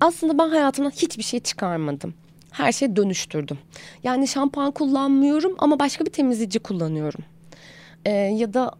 Aslında 0.00 0.38
ben 0.38 0.48
hayatımdan 0.48 0.90
hiçbir 0.90 1.22
şey 1.22 1.40
çıkarmadım 1.40 2.14
her 2.56 2.72
şeyi 2.72 2.96
dönüştürdüm. 2.96 3.58
Yani 4.02 4.28
şampuan 4.28 4.70
kullanmıyorum 4.70 5.54
ama 5.58 5.78
başka 5.78 6.04
bir 6.04 6.10
temizleyici 6.10 6.58
kullanıyorum. 6.58 7.24
Ee, 8.04 8.10
ya 8.10 8.54
da 8.54 8.70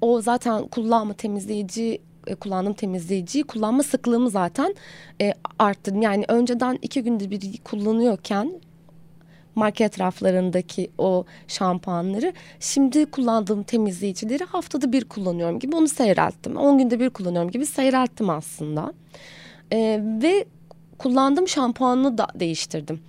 o 0.00 0.20
zaten 0.20 0.66
kullanma 0.66 1.14
temizleyici 1.14 2.02
e, 2.26 2.34
kullandığım 2.34 2.74
temizleyiciyi 2.74 3.44
kullanma 3.44 3.82
sıklığımı 3.82 4.30
zaten 4.30 4.74
e, 5.20 5.34
arttırdım. 5.58 6.02
Yani 6.02 6.24
önceden 6.28 6.78
iki 6.82 7.02
günde 7.02 7.30
bir 7.30 7.58
kullanıyorken 7.64 8.52
market 9.54 10.00
raflarındaki 10.00 10.90
o 10.98 11.24
şampuanları 11.48 12.32
şimdi 12.60 13.06
kullandığım 13.06 13.62
temizleyicileri 13.62 14.44
haftada 14.44 14.92
bir 14.92 15.04
kullanıyorum 15.04 15.58
gibi 15.58 15.76
onu 15.76 15.88
seyrelttim. 15.88 16.56
10 16.56 16.78
günde 16.78 17.00
bir 17.00 17.10
kullanıyorum 17.10 17.50
gibi 17.50 17.66
seyrelttim 17.66 18.30
aslında. 18.30 18.92
Ee, 19.72 20.00
ve 20.22 20.44
kullandığım 21.00 21.48
şampuanını 21.48 22.18
da 22.18 22.26
değiştirdim. 22.34 23.00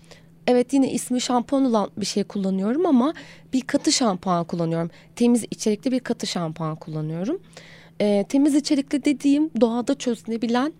Evet 0.48 0.74
yine 0.74 0.92
ismi 0.92 1.22
şampuan 1.22 1.66
olan 1.66 1.90
bir 1.98 2.06
şey 2.06 2.24
kullanıyorum 2.24 2.86
ama 2.86 3.14
bir 3.54 3.62
katı 3.62 3.92
şampuan 3.92 4.44
kullanıyorum. 4.44 4.90
Temiz 5.16 5.44
içerikli 5.52 5.92
bir 5.92 6.00
katı 6.00 6.28
şampuan 6.28 6.76
kullanıyorum. 6.76 7.42
E, 8.00 8.26
temiz 8.30 8.56
içerikli 8.56 9.06
dediğim 9.06 9.50
doğada 9.62 9.96
çözülebilen 9.96 10.74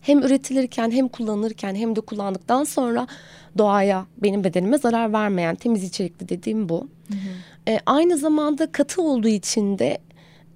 hem 0.00 0.22
üretilirken 0.22 0.90
hem 0.90 1.08
kullanırken 1.08 1.74
hem 1.74 1.96
de 1.96 2.00
kullandıktan 2.00 2.64
sonra 2.64 3.06
doğaya 3.58 4.06
benim 4.18 4.44
bedenime 4.44 4.78
zarar 4.78 5.12
vermeyen 5.12 5.54
temiz 5.54 5.84
içerikli 5.84 6.28
dediğim 6.28 6.68
bu. 6.68 6.88
Hı 7.08 7.14
hı. 7.14 7.72
E, 7.72 7.80
aynı 7.86 8.16
zamanda 8.16 8.72
katı 8.72 9.02
olduğu 9.02 9.28
için 9.28 9.78
de 9.78 9.98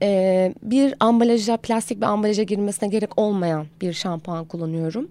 e, 0.02 0.54
bir 0.62 0.94
ambalaja 1.00 1.56
plastik 1.56 1.98
bir 1.98 2.06
ambalaja 2.06 2.42
girmesine 2.42 2.88
gerek 2.88 3.18
olmayan 3.18 3.66
bir 3.80 3.92
şampuan 3.92 4.44
kullanıyorum. 4.44 5.08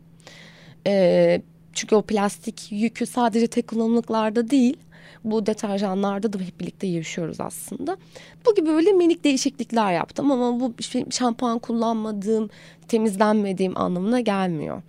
E, 0.87 1.41
çünkü 1.73 1.95
o 1.95 2.01
plastik 2.01 2.71
yükü 2.71 3.05
sadece 3.05 3.47
tek 3.47 3.67
kullanımlıklarda 3.67 4.49
değil 4.49 4.77
bu 5.23 5.45
deterjanlarda 5.45 6.33
da 6.33 6.39
hep 6.39 6.59
birlikte 6.59 6.87
yaşıyoruz 6.87 7.39
aslında. 7.39 7.97
Bu 8.45 8.55
gibi 8.55 8.67
böyle 8.67 8.91
minik 8.91 9.23
değişiklikler 9.23 9.93
yaptım 9.93 10.31
ama 10.31 10.59
bu 10.59 10.73
şampuan 11.11 11.59
kullanmadığım, 11.59 12.49
temizlenmediğim 12.87 13.77
anlamına 13.77 14.19
gelmiyor. 14.19 14.81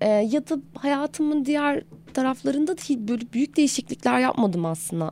Ee, 0.00 0.08
ya 0.08 0.48
da 0.48 0.58
hayatımın 0.74 1.44
diğer 1.44 1.82
taraflarında 2.14 2.76
da 2.78 3.08
böyle 3.08 3.32
büyük 3.32 3.56
değişiklikler 3.56 4.18
yapmadım 4.18 4.66
aslında 4.66 5.10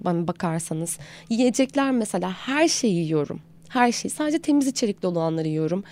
bana 0.00 0.28
bakarsanız. 0.28 0.98
Yiyecekler 1.30 1.90
mesela 1.90 2.32
her 2.32 2.68
şeyi 2.68 2.94
yiyorum. 2.94 3.40
Her 3.68 3.92
şeyi 3.92 4.10
sadece 4.10 4.38
temiz 4.38 4.66
içerikli 4.66 5.06
olanları 5.06 5.48
yiyorum. 5.48 5.84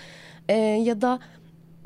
Ee, 0.48 0.54
ya 0.56 1.00
da 1.00 1.18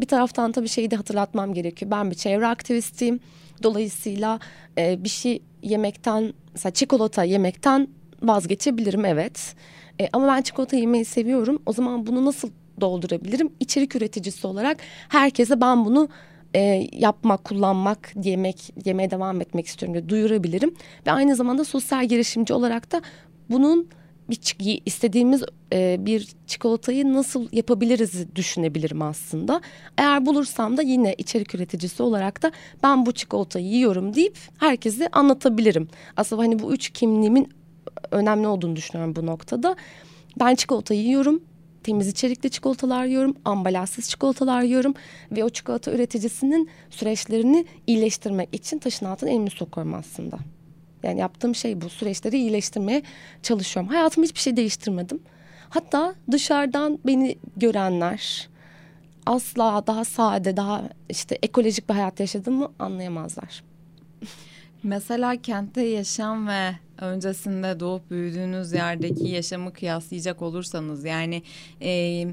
bir 0.00 0.06
taraftan 0.06 0.52
tabii 0.52 0.68
şeyi 0.68 0.90
de 0.90 0.96
hatırlatmam 0.96 1.54
gerekiyor. 1.54 1.90
Ben 1.90 2.10
bir 2.10 2.16
çevre 2.16 2.46
aktivistiyim. 2.46 3.20
Dolayısıyla 3.62 4.40
e, 4.78 5.04
bir 5.04 5.08
şey 5.08 5.42
yemekten 5.62 6.32
mesela 6.54 6.72
çikolata 6.72 7.24
yemekten 7.24 7.88
vazgeçebilirim 8.22 9.04
evet. 9.04 9.54
E, 10.00 10.08
ama 10.12 10.26
ben 10.26 10.42
çikolata 10.42 10.76
yemeyi 10.76 11.04
seviyorum. 11.04 11.62
O 11.66 11.72
zaman 11.72 12.06
bunu 12.06 12.24
nasıl 12.24 12.50
doldurabilirim? 12.80 13.52
İçerik 13.60 13.96
üreticisi 13.96 14.46
olarak 14.46 14.76
herkese 15.08 15.60
ben 15.60 15.84
bunu 15.84 16.08
e, 16.54 16.88
yapmak, 16.92 17.44
kullanmak, 17.44 18.12
yemek, 18.24 18.72
yemeye 18.84 19.10
devam 19.10 19.40
etmek 19.40 19.66
istiyorum 19.66 19.94
diye 19.94 20.08
duyurabilirim. 20.08 20.74
Ve 21.06 21.12
aynı 21.12 21.36
zamanda 21.36 21.64
sosyal 21.64 22.04
girişimci 22.04 22.54
olarak 22.54 22.92
da 22.92 23.02
bunun 23.50 23.88
bir 24.30 24.56
istediğimiz 24.86 25.42
e, 25.72 25.96
bir 26.00 26.28
çikolatayı 26.46 27.12
nasıl 27.12 27.48
yapabiliriz 27.52 28.36
düşünebilirim 28.36 29.02
aslında. 29.02 29.60
Eğer 29.98 30.26
bulursam 30.26 30.76
da 30.76 30.82
yine 30.82 31.14
içerik 31.18 31.54
üreticisi 31.54 32.02
olarak 32.02 32.42
da 32.42 32.52
ben 32.82 33.06
bu 33.06 33.12
çikolatayı 33.12 33.66
yiyorum 33.66 34.14
deyip 34.14 34.38
herkese 34.58 35.08
anlatabilirim. 35.08 35.88
Aslında 36.16 36.42
hani 36.42 36.58
bu 36.58 36.72
üç 36.72 36.90
kimliğimin 36.90 37.48
önemli 38.10 38.46
olduğunu 38.46 38.76
düşünüyorum 38.76 39.16
bu 39.16 39.26
noktada. 39.26 39.76
Ben 40.40 40.54
çikolata 40.54 40.94
yiyorum, 40.94 41.42
temiz 41.82 42.08
içerikli 42.08 42.50
çikolatalar 42.50 43.04
yiyorum, 43.04 43.36
ambalajsız 43.44 44.10
çikolatalar 44.10 44.62
yiyorum 44.62 44.94
ve 45.32 45.44
o 45.44 45.48
çikolata 45.48 45.92
üreticisinin 45.92 46.68
süreçlerini 46.90 47.66
iyileştirmek 47.86 48.54
için 48.54 48.78
taşın 48.78 49.06
altına 49.06 49.30
elimi 49.30 49.50
sokuyorum 49.50 49.94
aslında. 49.94 50.38
Yani 51.04 51.20
yaptığım 51.20 51.54
şey 51.54 51.80
bu 51.80 51.88
süreçleri 51.88 52.36
iyileştirmeye 52.36 53.02
çalışıyorum. 53.42 53.92
Hayatımı 53.92 54.26
hiçbir 54.26 54.40
şey 54.40 54.56
değiştirmedim. 54.56 55.20
Hatta 55.68 56.14
dışarıdan 56.30 56.98
beni 57.06 57.38
görenler 57.56 58.48
asla 59.26 59.86
daha 59.86 60.04
sade, 60.04 60.56
daha 60.56 60.82
işte 61.08 61.38
ekolojik 61.42 61.88
bir 61.88 61.94
hayat 61.94 62.20
yaşadığımı 62.20 62.72
anlayamazlar. 62.78 63.64
Mesela 64.82 65.36
kentte 65.36 65.82
yaşam 65.82 66.48
ve 66.48 66.70
öncesinde 66.98 67.80
doğup 67.80 68.10
büyüdüğünüz 68.10 68.72
yerdeki 68.72 69.28
yaşamı 69.28 69.72
kıyaslayacak 69.72 70.42
olursanız 70.42 71.04
yani 71.04 71.42
e, 71.82 72.26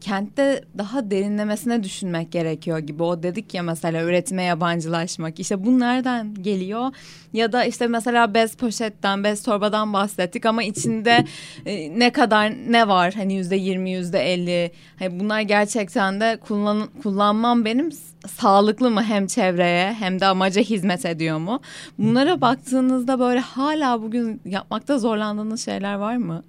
kentte 0.00 0.64
daha 0.78 1.10
derinlemesine 1.10 1.82
düşünmek 1.82 2.32
gerekiyor 2.32 2.78
gibi. 2.78 3.02
O 3.02 3.22
dedik 3.22 3.54
ya 3.54 3.62
mesela 3.62 4.02
üretime 4.02 4.42
yabancılaşmak. 4.42 5.40
İşte 5.40 5.64
bu 5.64 5.80
nereden 5.80 6.34
geliyor? 6.34 6.90
Ya 7.32 7.52
da 7.52 7.64
işte 7.64 7.86
mesela 7.86 8.34
bez 8.34 8.56
poşetten, 8.56 9.24
bez 9.24 9.42
torbadan 9.42 9.92
bahsettik 9.92 10.46
ama 10.46 10.62
içinde 10.62 11.24
e, 11.66 11.98
ne 11.98 12.12
kadar 12.12 12.50
ne 12.50 12.88
var? 12.88 13.14
Hani 13.14 13.34
yüzde 13.34 13.56
yirmi, 13.56 13.90
yüzde 13.90 14.32
elli. 14.32 14.72
Hani 14.98 15.20
bunlar 15.20 15.40
gerçekten 15.40 16.20
de 16.20 16.38
kullan, 16.40 16.88
kullanmam 17.02 17.64
benim 17.64 17.92
sağlıklı 18.26 18.90
mı 18.90 19.02
hem 19.02 19.26
çevreye 19.26 19.92
hem 19.92 20.20
de 20.20 20.26
amaca 20.26 20.62
hizmet 20.62 21.04
ediyor 21.06 21.38
mu? 21.38 21.60
Bunlara 21.98 22.40
baktığınızda 22.40 23.18
böyle 23.18 23.40
hala 23.40 24.02
bugün 24.02 24.40
yapmakta 24.44 24.98
zorlandığınız 24.98 25.64
şeyler 25.64 25.94
var 25.94 26.16
mı? 26.16 26.42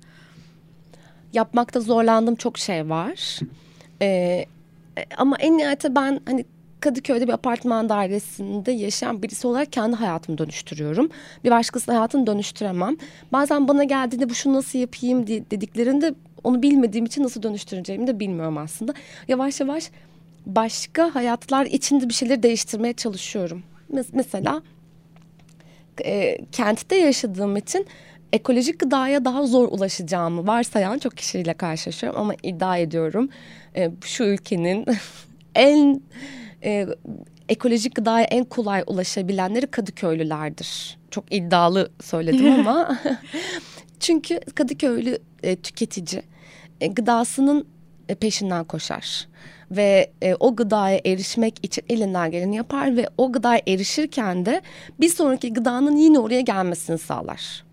Yapmakta 1.34 1.80
zorlandığım 1.80 2.36
çok 2.36 2.58
şey 2.58 2.90
var. 2.90 3.40
Ee, 4.02 4.46
ama 5.18 5.36
en 5.40 5.58
nihayetinde 5.58 5.96
ben 5.96 6.20
hani 6.26 6.46
Kadıköy'de 6.80 7.28
bir 7.28 7.34
apartman 7.34 7.90
dairesinde 7.90 8.72
yaşayan 8.72 9.24
birisi 9.24 9.48
olarak 9.48 9.74
kendi 9.74 9.96
hayatımı 9.96 10.38
dönüştürüyorum. 10.38 11.10
Bir 11.44 11.52
başkasının 11.52 11.96
hayatını 11.96 12.28
dönüştüremem. 12.28 12.98
Bazen 13.32 13.68
bana 13.68 13.84
geldiğinde 13.84 14.30
bu 14.30 14.36
şunu 14.36 14.54
nasıl 14.54 14.80
yapayım 14.80 15.28
dediklerinde 15.28 16.14
onu 16.44 16.62
bilmediğim 16.62 17.06
için 17.06 17.24
nasıl 17.24 17.44
dönüştüreceğimi 17.44 18.08
de 18.08 18.20
bilmiyorum 18.20 18.58
aslında. 18.58 18.94
Yavaş 19.28 19.60
yavaş 19.60 19.92
başka 20.46 21.16
hayatlar 21.16 21.66
içinde 21.66 22.10
bir 22.10 22.14
şeyleri 22.14 22.44
değiştirmeye 22.44 22.94
çalışıyorum. 22.94 23.64
Mesela 24.14 24.62
e, 26.06 26.38
kentte 26.52 26.96
yaşadığım 26.96 27.58
için 27.58 27.86
ekolojik 28.34 28.80
gıdaya 28.80 29.26
daha 29.26 29.48
zor 29.48 29.68
ulaşacağımı 29.72 30.48
varsayan 30.48 31.00
çok 31.00 31.18
kişiyle 31.18 31.54
karşılaşıyorum 31.54 32.22
ama 32.22 32.34
iddia 32.44 32.78
ediyorum 32.78 33.30
e, 33.76 33.92
şu 34.06 34.24
ülkenin 34.24 34.86
en 35.56 36.02
e, 36.64 36.88
ekolojik 37.50 37.96
gıdaya 37.96 38.26
en 38.26 38.44
kolay 38.44 38.84
ulaşabilenleri 38.88 39.68
Kadıköylülerdir. 39.68 40.98
Çok 41.12 41.34
iddialı 41.34 41.92
söyledim 42.02 42.52
ama 42.52 43.00
çünkü 44.00 44.40
Kadıköylü 44.40 45.20
e, 45.44 45.56
tüketici 45.56 46.22
e, 46.82 46.88
gıdasının 46.88 47.68
e, 48.10 48.16
peşinden 48.16 48.64
koşar 48.64 49.28
ve 49.72 50.12
e, 50.22 50.36
o 50.40 50.56
gıdaya 50.56 51.02
erişmek 51.06 51.60
için 51.64 51.84
elinden 51.90 52.32
geleni 52.32 52.56
yapar 52.56 52.98
ve 52.98 53.10
o 53.18 53.32
gıdaya 53.32 53.62
erişirken 53.68 54.46
de 54.46 54.62
bir 55.00 55.10
sonraki 55.10 55.54
gıdanın 55.54 55.96
yine 55.96 56.20
oraya 56.20 56.42
gelmesini 56.42 56.98
sağlar. 56.98 57.67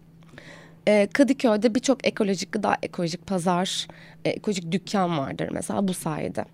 E, 0.87 1.09
Kadıköy'de 1.13 1.75
birçok 1.75 2.07
ekolojik 2.07 2.53
gıda, 2.53 2.77
ekolojik 2.83 3.27
pazar, 3.27 3.87
e, 4.25 4.31
ekolojik 4.31 4.73
dükkan 4.73 5.19
vardır 5.19 5.49
mesela 5.53 5.89
bu 5.89 5.95
sayede. 5.95 6.45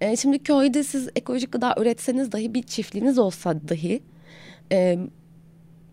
E, 0.00 0.16
şimdi 0.16 0.38
köyde 0.38 0.84
siz 0.84 1.08
ekolojik 1.16 1.52
gıda 1.52 1.74
üretseniz 1.78 2.32
dahi 2.32 2.54
bir 2.54 2.62
çiftliğiniz 2.62 3.18
olsa 3.18 3.54
dahi 3.68 4.02
e, 4.72 4.98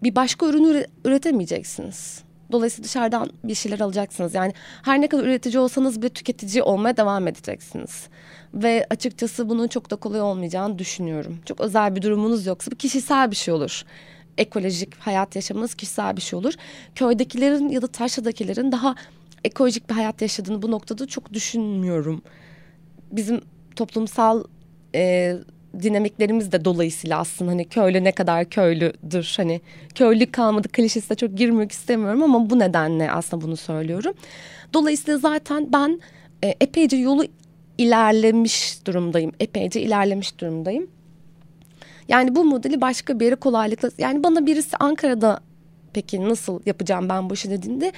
bir 0.04 0.16
başka 0.16 0.46
ürünü 0.46 0.86
üretemeyeceksiniz. 1.06 2.24
Dolayısıyla 2.52 2.84
dışarıdan 2.84 3.30
bir 3.44 3.56
şeyler 3.56 3.80
alacaksınız. 3.80 4.36
Yani 4.36 4.54
her 4.84 5.02
ne 5.02 5.08
kadar 5.08 5.24
üretici 5.24 5.60
olsanız 5.60 6.02
bir 6.02 6.10
tüketici 6.10 6.64
olmaya 6.64 6.98
devam 6.98 7.28
edeceksiniz. 7.28 8.08
Ve 8.54 8.88
açıkçası 8.90 9.50
bunun 9.50 9.68
çok 9.68 9.92
da 9.92 9.96
kolay 9.96 10.22
olmayacağını 10.22 10.80
düşünüyorum. 10.80 11.40
Çok 11.46 11.62
özel 11.62 11.96
bir 11.96 12.02
durumunuz 12.02 12.46
yoksa 12.46 12.72
bu 12.72 12.76
kişisel 12.76 13.32
bir 13.32 13.36
şey 13.36 13.54
olur. 13.54 13.84
Ekolojik 14.38 14.96
hayat 14.96 15.36
yaşamanız 15.36 15.76
kişisel 15.76 16.18
bir 16.18 16.22
şey 16.22 16.40
olur. 16.40 16.54
Köydekilerin 16.96 17.70
ya 17.70 17.82
da 17.82 17.88
taşradakilerin 17.88 18.72
daha 18.72 18.96
ekolojik 19.44 19.90
bir 19.90 19.96
hayat 19.96 20.22
yaşadığını 20.22 20.62
bu 20.62 20.72
noktada 20.72 21.08
çok 21.08 21.34
düşünmüyorum. 21.34 22.22
Bizim 23.12 23.42
toplumsal 23.76 24.44
e, 24.96 25.36
dinamiklerimiz 25.84 26.52
de 26.52 26.66
dolayısıyla 26.66 27.20
aslında 27.20 27.52
hani 27.52 27.66
köylü 27.66 28.04
ne 28.04 28.12
kadar 28.12 28.46
köylüdür 28.46 29.34
hani 29.38 29.62
köylü 29.96 30.32
kalmadı 30.32 30.68
klişesine 30.68 31.18
çok 31.18 31.38
girmek 31.38 31.72
istemiyorum 31.72 32.24
ama 32.24 32.50
bu 32.50 32.60
nedenle 32.60 33.12
aslında 33.12 33.46
bunu 33.46 33.58
söylüyorum. 33.58 34.14
Dolayısıyla 34.74 35.20
zaten 35.20 35.74
ben 35.74 36.02
e, 36.44 36.56
epeyce 36.62 36.98
yolu 36.98 37.26
ilerlemiş 37.78 38.86
durumdayım. 38.86 39.32
Epeyce 39.40 39.82
ilerlemiş 39.82 40.40
durumdayım. 40.40 40.88
Yani 42.08 42.36
bu 42.36 42.46
modeli 42.46 42.82
başka 42.82 43.20
bir 43.20 43.26
yere 43.26 43.36
kolaylıkla 43.36 43.90
yani 43.98 44.24
bana 44.24 44.46
birisi 44.46 44.78
Ankara'da 44.78 45.40
peki 45.94 46.30
nasıl 46.30 46.60
yapacağım 46.66 47.10
ben 47.10 47.30
bu 47.30 47.34
işi 47.34 47.50
dediğinde 47.50 47.92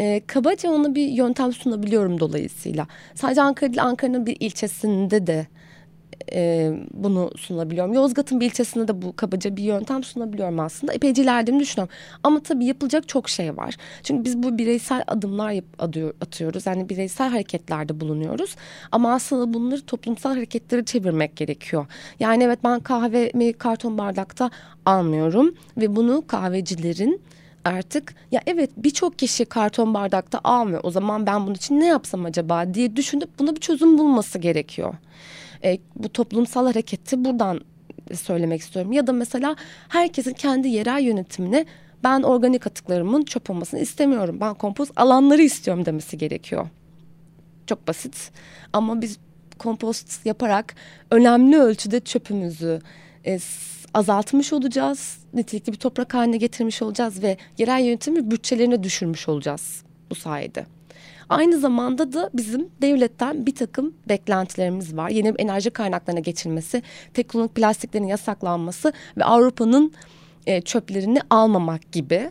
e, 0.00 0.20
kabaca 0.26 0.70
ona 0.70 0.94
bir 0.94 1.08
yöntem 1.08 1.52
sunabiliyorum 1.52 2.20
dolayısıyla. 2.20 2.86
Sadece 3.14 3.42
Ankara 3.42 3.70
değil 3.70 3.82
Ankara'nın 3.82 4.26
bir 4.26 4.36
ilçesinde 4.40 5.26
de 5.26 5.46
e, 6.32 6.72
bunu 6.94 7.30
sunabiliyorum. 7.36 7.92
Yozgat'ın 7.92 8.40
bir 8.40 8.46
ilçesinde 8.46 8.88
de 8.88 9.02
bu 9.02 9.16
kabaca 9.16 9.56
bir 9.56 9.62
yöntem 9.62 10.04
sunabiliyorum 10.04 10.60
aslında. 10.60 10.92
Epeyce 10.92 11.22
ilerlediğimi 11.22 11.62
düşünüyorum. 11.62 11.94
Ama 12.22 12.40
tabii 12.40 12.64
yapılacak 12.64 13.08
çok 13.08 13.28
şey 13.28 13.56
var. 13.56 13.76
Çünkü 14.02 14.24
biz 14.24 14.42
bu 14.42 14.58
bireysel 14.58 15.04
adımlar 15.06 15.50
yap, 15.50 15.64
adıyor, 15.78 16.14
atıyoruz. 16.20 16.66
Yani 16.66 16.88
bireysel 16.88 17.30
hareketlerde 17.30 18.00
bulunuyoruz. 18.00 18.56
Ama 18.92 19.14
aslında 19.14 19.54
bunları 19.54 19.80
toplumsal 19.80 20.30
hareketlere 20.30 20.84
çevirmek 20.84 21.36
gerekiyor. 21.36 21.86
Yani 22.20 22.44
evet 22.44 22.58
ben 22.64 22.80
kahvemi 22.80 23.52
karton 23.52 23.98
bardakta 23.98 24.50
almıyorum. 24.86 25.54
Ve 25.76 25.96
bunu 25.96 26.26
kahvecilerin 26.26 27.20
artık 27.64 28.14
ya 28.30 28.40
evet 28.46 28.70
birçok 28.76 29.18
kişi 29.18 29.44
karton 29.44 29.94
bardakta 29.94 30.40
almıyor. 30.44 30.80
O 30.82 30.90
zaman 30.90 31.26
ben 31.26 31.46
bunun 31.46 31.54
için 31.54 31.80
ne 31.80 31.86
yapsam 31.86 32.24
acaba 32.24 32.74
diye 32.74 32.96
düşünüp 32.96 33.38
buna 33.38 33.56
bir 33.56 33.60
çözüm 33.60 33.98
bulması 33.98 34.38
gerekiyor. 34.38 34.94
E, 35.64 35.78
bu 35.96 36.08
toplumsal 36.08 36.66
hareketi 36.66 37.24
buradan 37.24 37.60
söylemek 38.14 38.60
istiyorum. 38.60 38.92
Ya 38.92 39.06
da 39.06 39.12
mesela 39.12 39.56
herkesin 39.88 40.32
kendi 40.32 40.68
yerel 40.68 41.00
yönetimine 41.00 41.66
ben 42.04 42.22
organik 42.22 42.66
atıklarımın 42.66 43.22
çöp 43.22 43.50
olmasını 43.50 43.80
istemiyorum. 43.80 44.38
Ben 44.40 44.54
kompost 44.54 44.92
alanları 44.96 45.42
istiyorum 45.42 45.86
demesi 45.86 46.18
gerekiyor. 46.18 46.68
Çok 47.66 47.88
basit 47.88 48.30
ama 48.72 49.00
biz 49.00 49.18
kompost 49.58 50.26
yaparak 50.26 50.74
önemli 51.10 51.58
ölçüde 51.58 52.00
çöpümüzü 52.00 52.80
e, 53.26 53.38
azaltmış 53.94 54.52
olacağız. 54.52 55.18
Nitelikli 55.34 55.72
bir 55.72 55.78
toprak 55.78 56.14
haline 56.14 56.36
getirmiş 56.36 56.82
olacağız 56.82 57.22
ve 57.22 57.36
yerel 57.58 57.84
yönetimi 57.84 58.30
bütçelerine 58.30 58.82
düşürmüş 58.82 59.28
olacağız 59.28 59.82
bu 60.10 60.14
sayede. 60.14 60.66
Aynı 61.30 61.58
zamanda 61.58 62.12
da 62.12 62.30
bizim 62.34 62.68
devletten 62.82 63.46
bir 63.46 63.54
takım 63.54 63.94
beklentilerimiz 64.08 64.96
var. 64.96 65.08
Yeni 65.10 65.28
enerji 65.38 65.70
kaynaklarına 65.70 66.20
geçilmesi, 66.20 66.82
tek 67.14 67.28
kullanımlık 67.28 67.54
plastiklerin 67.54 68.06
yasaklanması 68.06 68.92
ve 69.16 69.24
Avrupa'nın 69.24 69.92
e, 70.46 70.60
çöplerini 70.60 71.20
almamak 71.30 71.92
gibi. 71.92 72.30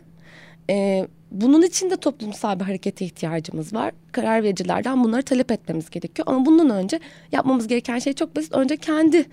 E, 0.69 1.07
bunun 1.31 1.62
için 1.62 1.89
de 1.89 1.97
toplumsal 1.97 2.59
bir 2.59 2.65
harekete 2.65 3.05
ihtiyacımız 3.05 3.73
var. 3.73 3.91
Karar 4.12 4.43
vericilerden 4.43 5.03
bunları 5.03 5.23
talep 5.23 5.51
etmemiz 5.51 5.89
gerekiyor. 5.89 6.27
Ama 6.27 6.45
bundan 6.45 6.69
önce 6.69 6.99
yapmamız 7.31 7.67
gereken 7.67 7.99
şey 7.99 8.13
çok 8.13 8.35
basit. 8.35 8.53
Önce 8.53 8.77
kendi 8.77 9.25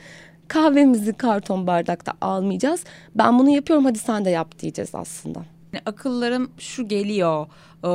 kahvemizi 0.49 1.13
karton 1.13 1.67
bardakta 1.67 2.13
almayacağız. 2.21 2.85
Ben 3.15 3.39
bunu 3.39 3.51
yapıyorum 3.51 3.85
hadi 3.85 3.99
sen 3.99 4.25
de 4.25 4.31
yap 4.31 4.59
diyeceğiz 4.59 4.91
aslında. 4.95 5.56
Akıllarım 5.87 6.51
şu 6.59 6.89
geliyor 6.89 7.47
e, 7.85 7.89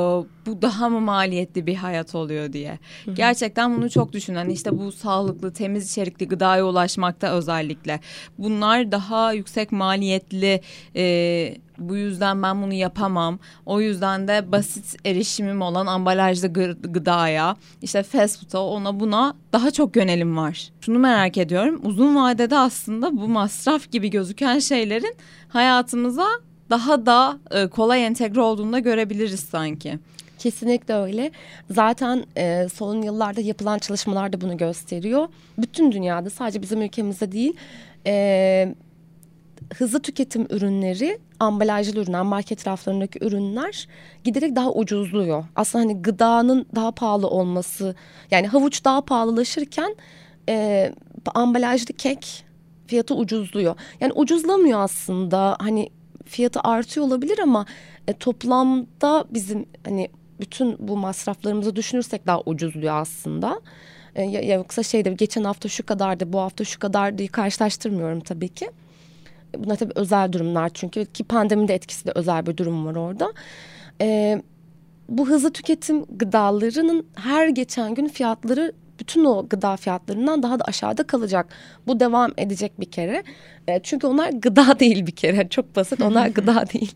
bu 0.46 0.62
daha 0.62 0.90
mı 0.90 1.02
maliyetli 1.02 1.68
bir 1.68 1.76
hayat 1.76 2.16
oluyor 2.16 2.54
diye. 2.54 2.80
Gerçekten 3.14 3.78
bunu 3.78 3.90
çok 3.90 4.14
düşünen 4.14 4.50
işte 4.50 4.78
bu 4.80 4.92
sağlıklı 4.92 5.54
temiz 5.54 5.92
içerikli 5.92 6.28
gıdaya 6.28 6.66
ulaşmakta 6.66 7.32
özellikle. 7.32 8.00
Bunlar 8.38 8.92
daha 8.92 9.34
yüksek 9.34 9.72
maliyetli 9.72 10.62
e, 10.96 11.56
bu 11.78 11.96
yüzden 11.96 12.44
ben 12.44 12.62
bunu 12.62 12.74
yapamam. 12.74 13.40
O 13.66 13.82
yüzden 13.82 14.28
de 14.28 14.52
basit 14.52 14.96
erişimim 15.06 15.62
olan 15.62 15.86
ambalajlı 15.86 16.54
gıdaya 16.74 17.56
işte 17.82 18.04
fast 18.04 18.40
food'a 18.42 18.64
ona 18.66 19.00
buna 19.00 19.36
daha 19.54 19.72
çok 19.72 19.96
yönelim 19.96 20.38
var. 20.38 20.70
Şunu 20.82 21.00
merak 21.00 21.38
ediyorum 21.38 21.82
uzun 21.84 22.16
vadede 22.16 22.58
aslında 22.58 23.18
bu 23.18 23.28
masraf 23.28 23.92
gibi 23.92 24.10
gözüken 24.10 24.60
şeylerin 24.60 25.16
hayatımıza 25.50 26.28
daha 26.72 27.06
da 27.06 27.40
e, 27.52 27.68
kolay 27.68 28.06
entegre 28.06 28.42
olduğunu 28.42 28.74
da 28.74 28.80
görebiliriz 28.80 29.40
sanki. 29.40 30.00
Kesinlikle 30.40 30.94
öyle. 30.94 31.32
Zaten 31.72 32.26
e, 32.38 32.68
son 32.74 33.02
yıllarda 33.02 33.42
yapılan 33.42 33.80
çalışmalar 33.80 34.34
da 34.34 34.42
bunu 34.42 34.58
gösteriyor. 34.58 35.28
Bütün 35.58 35.92
dünyada 35.92 36.30
sadece 36.30 36.62
bizim 36.62 36.82
ülkemizde 36.82 37.32
değil 37.32 37.54
e, 38.08 38.76
hızlı 39.74 40.02
tüketim 40.02 40.48
ürünleri, 40.50 41.20
ambalajlı 41.40 42.00
ürünler, 42.02 42.22
market 42.22 42.68
raflarındaki 42.68 43.26
ürünler 43.26 43.88
giderek 44.24 44.56
daha 44.56 44.72
ucuzluyor. 44.74 45.46
Aslında 45.56 45.84
hani 45.86 46.02
gıdanın 46.02 46.66
daha 46.76 46.92
pahalı 46.92 47.28
olması 47.28 47.96
yani 48.32 48.48
havuç 48.48 48.86
daha 48.86 49.02
pahalılaşırken 49.02 49.96
e, 50.50 50.92
ambalajlı 51.34 51.94
kek 51.94 52.44
fiyatı 52.88 53.16
ucuzluyor. 53.16 53.76
Yani 54.00 54.14
ucuzlamıyor 54.14 54.80
aslında 54.80 55.58
hani 55.60 55.90
fiyatı 56.32 56.60
artıyor 56.60 57.06
olabilir 57.06 57.40
ama 57.40 57.66
e, 58.08 58.14
toplamda 58.14 59.26
bizim 59.30 59.66
hani 59.86 60.10
bütün 60.40 60.76
bu 60.80 60.98
masraflarımızı 60.98 61.76
düşünürsek 61.76 62.28
daha 62.28 62.42
ucuzluyor 62.46 62.96
aslında. 62.96 63.62
E, 64.16 64.24
yoksa 64.54 64.84
şeyde 64.84 65.14
geçen 65.14 65.44
hafta 65.44 65.70
şu 65.70 65.86
kadardı 65.86 66.34
bu 66.34 66.40
hafta 66.40 66.64
şu 66.64 66.80
kadardı 66.80 67.28
karşılaştırmıyorum 67.28 68.20
tabii 68.20 68.50
ki. 68.50 68.72
E, 69.56 69.64
bunlar 69.64 69.76
tabii 69.76 69.94
özel 69.96 70.32
durumlar 70.32 70.70
çünkü 70.74 71.06
ki 71.06 71.24
pandeminin 71.24 71.68
de 71.68 71.76
etkisi 71.76 72.06
de 72.06 72.12
özel 72.16 72.46
bir 72.46 72.58
durum 72.58 72.86
var 72.86 72.96
orada. 72.96 73.34
E, 74.02 74.42
bu 75.10 75.28
hızlı 75.28 75.54
tüketim 75.54 76.06
gıdalarının 76.10 77.06
her 77.16 77.48
geçen 77.48 77.96
gün 77.96 78.08
fiyatları 78.08 78.74
bütün 79.02 79.26
o 79.26 79.48
gıda 79.50 79.78
fiyatlarından 79.78 80.44
daha 80.44 80.60
da 80.60 80.64
aşağıda 80.64 81.04
kalacak. 81.04 81.48
Bu 81.88 82.00
devam 82.00 82.32
edecek 82.38 82.80
bir 82.80 82.92
kere. 82.92 83.24
E, 83.68 83.80
çünkü 83.84 84.08
onlar 84.08 84.30
gıda 84.30 84.80
değil 84.80 85.08
bir 85.08 85.12
kere. 85.12 85.50
Çok 85.50 85.76
basit. 85.76 86.02
Onlar 86.02 86.28
gıda 86.28 86.66
değil. 86.74 86.92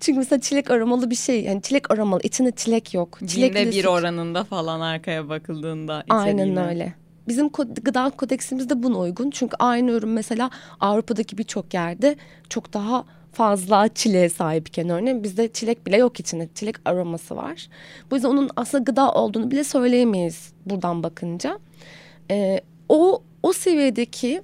çünkü 0.00 0.18
mesela 0.18 0.40
çilek 0.40 0.70
aromalı 0.70 1.10
bir 1.10 1.16
şey. 1.16 1.44
Yani 1.44 1.62
çilek 1.62 1.90
aromalı. 1.90 2.20
içinde 2.22 2.50
çilek 2.50 2.94
yok. 2.94 3.18
Çilek 3.26 3.54
Binde 3.54 3.70
bir 3.70 3.84
oranında 3.84 4.44
falan 4.44 4.80
arkaya 4.80 5.28
bakıldığında. 5.28 6.04
Aynen 6.08 6.56
öyle. 6.56 6.94
Bizim 7.28 7.48
gıda 7.82 8.10
kodeksimiz 8.10 8.70
de 8.70 8.82
buna 8.82 8.98
uygun. 8.98 9.30
Çünkü 9.30 9.56
aynı 9.58 9.90
ürün 9.90 10.08
mesela 10.08 10.50
Avrupa'daki 10.80 11.38
birçok 11.38 11.74
yerde 11.74 12.16
çok 12.48 12.72
daha 12.72 13.04
fazla 13.36 13.88
çileğe 13.88 14.28
sahipken 14.28 14.88
örneğin 14.88 15.22
bizde 15.24 15.52
çilek 15.52 15.86
bile 15.86 15.96
yok 15.96 16.20
içinde. 16.20 16.48
Çilek 16.54 16.76
aroması 16.84 17.36
var. 17.36 17.68
Bu 18.10 18.14
yüzden 18.14 18.28
onun 18.28 18.50
aslında 18.56 18.84
gıda 18.84 19.12
olduğunu 19.12 19.50
bile 19.50 19.64
söyleyemeyiz 19.64 20.52
buradan 20.66 21.02
bakınca. 21.02 21.58
Ee, 22.30 22.60
o 22.88 23.22
o 23.42 23.52
seviyedeki 23.52 24.42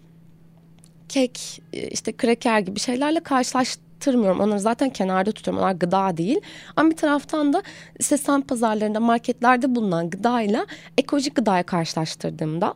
kek 1.09 1.63
işte 1.73 2.13
kreker 2.13 2.59
gibi 2.59 2.81
şeylerle 2.81 3.21
karşılaştırmıyorum. 3.21 4.41
Onları 4.41 4.61
zaten 4.61 4.91
kenarda 4.91 5.33
tutuyorum. 5.33 5.63
Onlar 5.63 5.73
gıda 5.73 6.17
değil. 6.17 6.41
Ama 6.77 6.91
bir 6.91 6.97
taraftan 6.97 7.53
da 7.53 7.63
işte 8.01 8.17
pazarlarında 8.49 9.01
marketlerde 9.01 9.75
bulunan 9.75 10.11
gıdayla 10.11 10.67
ekolojik 10.99 11.35
gıdayı 11.35 11.65
karşılaştırdığımda 11.65 12.75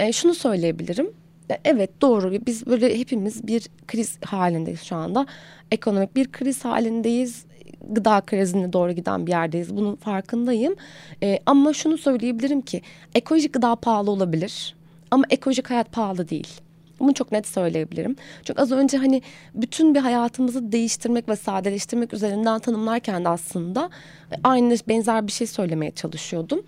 e, 0.00 0.12
şunu 0.12 0.34
söyleyebilirim 0.34 1.19
Evet 1.64 2.00
doğru. 2.00 2.32
Biz 2.46 2.66
böyle 2.66 2.98
hepimiz 2.98 3.46
bir 3.46 3.68
kriz 3.88 4.18
halindeyiz 4.24 4.82
şu 4.82 4.96
anda. 4.96 5.26
Ekonomik 5.70 6.16
bir 6.16 6.32
kriz 6.32 6.64
halindeyiz. 6.64 7.44
Gıda 7.90 8.20
krizine 8.20 8.72
doğru 8.72 8.92
giden 8.92 9.26
bir 9.26 9.30
yerdeyiz. 9.30 9.76
Bunun 9.76 9.96
farkındayım. 9.96 10.74
Ee, 11.22 11.38
ama 11.46 11.72
şunu 11.72 11.98
söyleyebilirim 11.98 12.60
ki 12.60 12.82
ekolojik 13.14 13.52
gıda 13.52 13.76
pahalı 13.76 14.10
olabilir. 14.10 14.74
Ama 15.10 15.24
ekolojik 15.30 15.70
hayat 15.70 15.92
pahalı 15.92 16.28
değil. 16.28 16.60
Bunu 17.00 17.14
çok 17.14 17.32
net 17.32 17.48
söyleyebilirim. 17.48 18.16
Çünkü 18.44 18.62
az 18.62 18.72
önce 18.72 18.98
hani 18.98 19.22
bütün 19.54 19.94
bir 19.94 20.00
hayatımızı 20.00 20.72
değiştirmek 20.72 21.28
ve 21.28 21.36
sadeleştirmek 21.36 22.14
üzerinden 22.14 22.58
tanımlarken 22.58 23.24
de 23.24 23.28
aslında 23.28 23.90
aynı 24.44 24.76
benzer 24.88 25.26
bir 25.26 25.32
şey 25.32 25.46
söylemeye 25.46 25.90
çalışıyordum. 25.90 26.62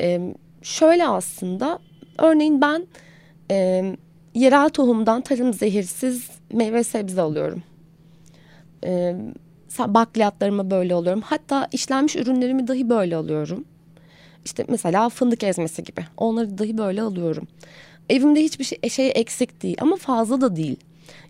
Ee, 0.00 0.34
şöyle 0.62 1.08
aslında 1.08 1.78
örneğin 2.18 2.60
ben 2.60 2.86
e, 3.50 3.84
yerel 4.34 4.68
tohumdan 4.68 5.20
tarım 5.20 5.54
zehirsiz 5.54 6.30
meyve 6.52 6.84
sebze 6.84 7.20
alıyorum. 7.20 7.62
E, 8.84 9.16
bakliyatlarıma 9.78 10.70
böyle 10.70 10.94
alıyorum. 10.94 11.22
Hatta 11.24 11.68
işlenmiş 11.72 12.16
ürünlerimi 12.16 12.68
dahi 12.68 12.90
böyle 12.90 13.16
alıyorum. 13.16 13.64
İşte 14.44 14.64
mesela 14.68 15.08
fındık 15.08 15.42
ezmesi 15.42 15.84
gibi. 15.84 16.04
Onları 16.16 16.58
dahi 16.58 16.78
böyle 16.78 17.02
alıyorum. 17.02 17.48
Evimde 18.08 18.42
hiçbir 18.42 18.64
şey, 18.64 18.78
şey 18.90 19.12
eksik 19.14 19.62
değil 19.62 19.76
ama 19.80 19.96
fazla 19.96 20.40
da 20.40 20.56
değil. 20.56 20.76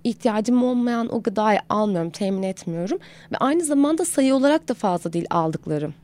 İhtiyacım 0.04 0.64
olmayan 0.64 1.14
o 1.14 1.22
gıdayı 1.22 1.58
almıyorum, 1.68 2.10
temin 2.10 2.42
etmiyorum. 2.42 2.98
Ve 3.32 3.36
aynı 3.36 3.64
zamanda 3.64 4.04
sayı 4.04 4.34
olarak 4.34 4.68
da 4.68 4.74
fazla 4.74 5.12
değil 5.12 5.26
aldıklarım. 5.30 5.94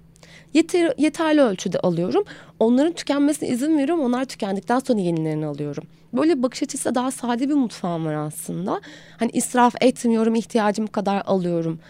Yeter, 0.55 0.95
yeterli 0.99 1.41
ölçüde 1.41 1.79
alıyorum. 1.79 2.25
Onların 2.61 2.93
tükenmesine 2.93 3.49
izin 3.49 3.79
veriyorum. 3.79 4.05
Onlar 4.05 4.25
tükendikten 4.25 4.79
sonra 4.79 5.01
yenilerini 5.01 5.47
alıyorum. 5.47 5.85
Böyle 6.13 6.43
bakış 6.43 6.63
açısı 6.63 6.95
daha 6.95 7.11
sade 7.11 7.49
bir 7.49 7.55
mutfağım 7.55 8.07
var 8.07 8.15
aslında. 8.15 8.81
Hani 9.19 9.31
israf 9.35 9.75
etmiyorum, 9.81 10.35
ihtiyacım 10.35 10.87
kadar 10.87 11.23
alıyorum. 11.27 11.81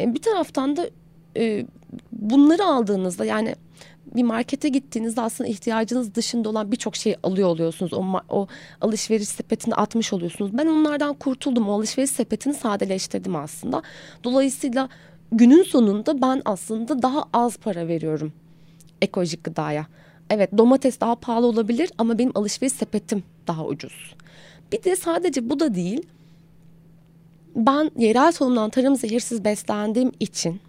E, 0.00 0.14
bir 0.14 0.22
taraftan 0.22 0.76
da 0.76 0.90
e, 1.36 1.66
bunları 2.12 2.64
aldığınızda 2.64 3.24
yani 3.24 3.54
bir 4.14 4.22
markete 4.22 4.68
gittiğinizde 4.68 5.20
aslında 5.20 5.50
ihtiyacınız 5.50 6.14
dışında 6.14 6.48
olan 6.48 6.72
birçok 6.72 6.96
şeyi 6.96 7.16
alıyor 7.22 7.48
oluyorsunuz. 7.48 7.92
O, 7.92 8.04
o 8.28 8.46
alışveriş 8.80 9.28
sepetini 9.28 9.74
atmış 9.74 10.12
oluyorsunuz. 10.12 10.50
Ben 10.58 10.66
onlardan 10.66 11.14
kurtuldum. 11.14 11.68
O 11.68 11.72
alışveriş 11.72 12.10
sepetini 12.10 12.54
sadeleştirdim 12.54 13.36
aslında. 13.36 13.82
Dolayısıyla 14.24 14.88
günün 15.32 15.62
sonunda 15.62 16.22
ben 16.22 16.42
aslında 16.44 17.02
daha 17.02 17.24
az 17.32 17.56
para 17.56 17.88
veriyorum 17.88 18.32
ekolojik 19.02 19.44
gıdaya. 19.44 19.86
Evet 20.30 20.50
domates 20.58 21.00
daha 21.00 21.14
pahalı 21.14 21.46
olabilir 21.46 21.90
ama 21.98 22.18
benim 22.18 22.32
alışveriş 22.34 22.72
sepetim 22.72 23.22
daha 23.46 23.66
ucuz. 23.66 24.14
Bir 24.72 24.82
de 24.82 24.96
sadece 24.96 25.50
bu 25.50 25.60
da 25.60 25.74
değil. 25.74 26.06
Ben 27.56 27.90
yerel 27.96 28.32
tohumdan 28.32 28.70
tarım 28.70 28.96
zehirsiz 28.96 29.44
beslendiğim 29.44 30.12
için 30.20 30.60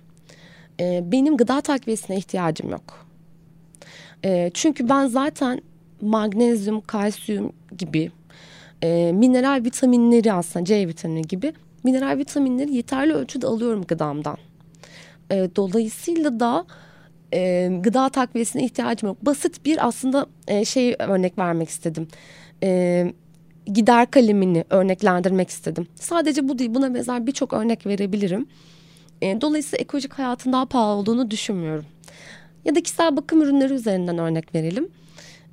e, 0.79 1.03
benim 1.11 1.37
gıda 1.37 1.61
takviyesine 1.61 2.17
ihtiyacım 2.17 2.69
yok. 2.69 3.05
E, 4.25 4.51
çünkü 4.53 4.89
ben 4.89 5.07
zaten 5.07 5.61
magnezyum, 6.01 6.81
kalsiyum 6.81 7.53
gibi 7.77 8.11
e, 8.83 9.11
mineral 9.11 9.63
vitaminleri 9.65 10.33
aslında 10.33 10.65
C 10.65 10.87
vitamini 10.87 11.21
gibi 11.21 11.53
mineral 11.83 12.17
vitaminleri 12.17 12.75
yeterli 12.75 13.13
ölçüde 13.13 13.47
alıyorum 13.47 13.83
gıdamdan. 13.87 14.37
E, 15.31 15.49
dolayısıyla 15.55 16.39
da 16.39 16.65
e, 17.33 17.69
gıda 17.83 18.09
takviyesine 18.09 18.65
ihtiyacım 18.65 19.09
yok. 19.09 19.25
Basit 19.25 19.65
bir 19.65 19.87
aslında 19.87 20.25
e, 20.47 20.65
şey 20.65 20.95
örnek 20.99 21.37
vermek 21.37 21.69
istedim. 21.69 22.07
E, 22.63 23.13
gider 23.65 24.11
kalemini 24.11 24.65
örneklendirmek 24.69 25.49
istedim. 25.49 25.87
Sadece 25.95 26.47
bu 26.47 26.59
değil 26.59 26.73
buna 26.73 26.93
benzer 26.93 27.27
birçok 27.27 27.53
örnek 27.53 27.85
verebilirim. 27.85 28.47
E, 29.21 29.41
dolayısıyla 29.41 29.81
ekolojik 29.81 30.13
hayatın 30.13 30.53
daha 30.53 30.65
pahalı 30.65 30.99
olduğunu 30.99 31.31
düşünmüyorum. 31.31 31.85
Ya 32.65 32.75
da 32.75 32.81
kişisel 32.81 33.17
bakım 33.17 33.41
ürünleri 33.41 33.73
üzerinden 33.73 34.17
örnek 34.17 34.55
verelim. 34.55 34.89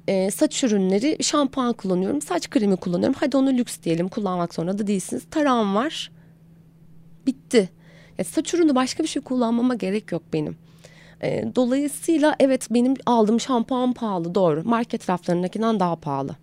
E, 0.08 0.30
saç 0.30 0.64
ürünleri, 0.64 1.24
şampuan 1.24 1.72
kullanıyorum, 1.72 2.22
saç 2.22 2.50
kremi 2.50 2.76
kullanıyorum. 2.76 3.16
Hadi 3.20 3.36
onu 3.36 3.52
lüks 3.52 3.82
diyelim, 3.82 4.08
kullanmak 4.08 4.54
zorunda 4.54 4.78
da 4.78 4.86
değilsiniz. 4.86 5.22
Tarağım 5.30 5.74
var, 5.74 6.10
bitti. 7.26 7.68
Ya, 8.18 8.24
saç 8.24 8.54
ürünü 8.54 8.74
başka 8.74 9.02
bir 9.02 9.08
şey 9.08 9.22
kullanmama 9.22 9.74
gerek 9.74 10.12
yok 10.12 10.22
benim. 10.32 10.56
E, 11.22 11.44
dolayısıyla 11.56 12.36
evet 12.40 12.66
benim 12.70 12.94
aldığım 13.06 13.40
şampuan 13.40 13.92
pahalı 13.92 14.34
doğru. 14.34 14.64
Market 14.64 15.10
raflarındakinden 15.10 15.80
daha 15.80 15.96
pahalı. 15.96 16.36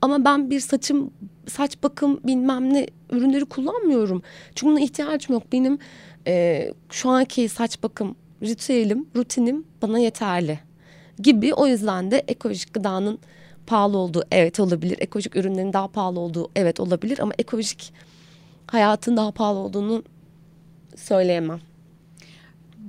Ama 0.00 0.24
ben 0.24 0.50
bir 0.50 0.60
saçım 0.60 1.10
saç 1.46 1.76
bakım 1.82 2.20
bilmem 2.24 2.74
ne 2.74 2.86
ürünleri 3.10 3.44
kullanmıyorum. 3.44 4.22
Çünkü 4.54 4.72
buna 4.72 4.80
ihtiyacım 4.80 5.34
yok. 5.34 5.42
Benim 5.52 5.78
e, 6.26 6.68
şu 6.90 7.10
anki 7.10 7.48
saç 7.48 7.82
bakım 7.82 8.16
ritüelim, 8.42 9.06
rutinim 9.16 9.64
bana 9.82 9.98
yeterli 9.98 10.60
gibi. 11.18 11.54
O 11.54 11.66
yüzden 11.66 12.10
de 12.10 12.24
ekolojik 12.28 12.74
gıdanın 12.74 13.18
pahalı 13.66 13.98
olduğu 13.98 14.24
evet 14.30 14.60
olabilir. 14.60 14.96
Ekolojik 15.00 15.36
ürünlerin 15.36 15.72
daha 15.72 15.88
pahalı 15.88 16.20
olduğu 16.20 16.50
evet 16.56 16.80
olabilir. 16.80 17.18
Ama 17.18 17.32
ekolojik 17.38 17.92
hayatın 18.66 19.16
daha 19.16 19.30
pahalı 19.30 19.58
olduğunu 19.58 20.02
söyleyemem 21.02 21.60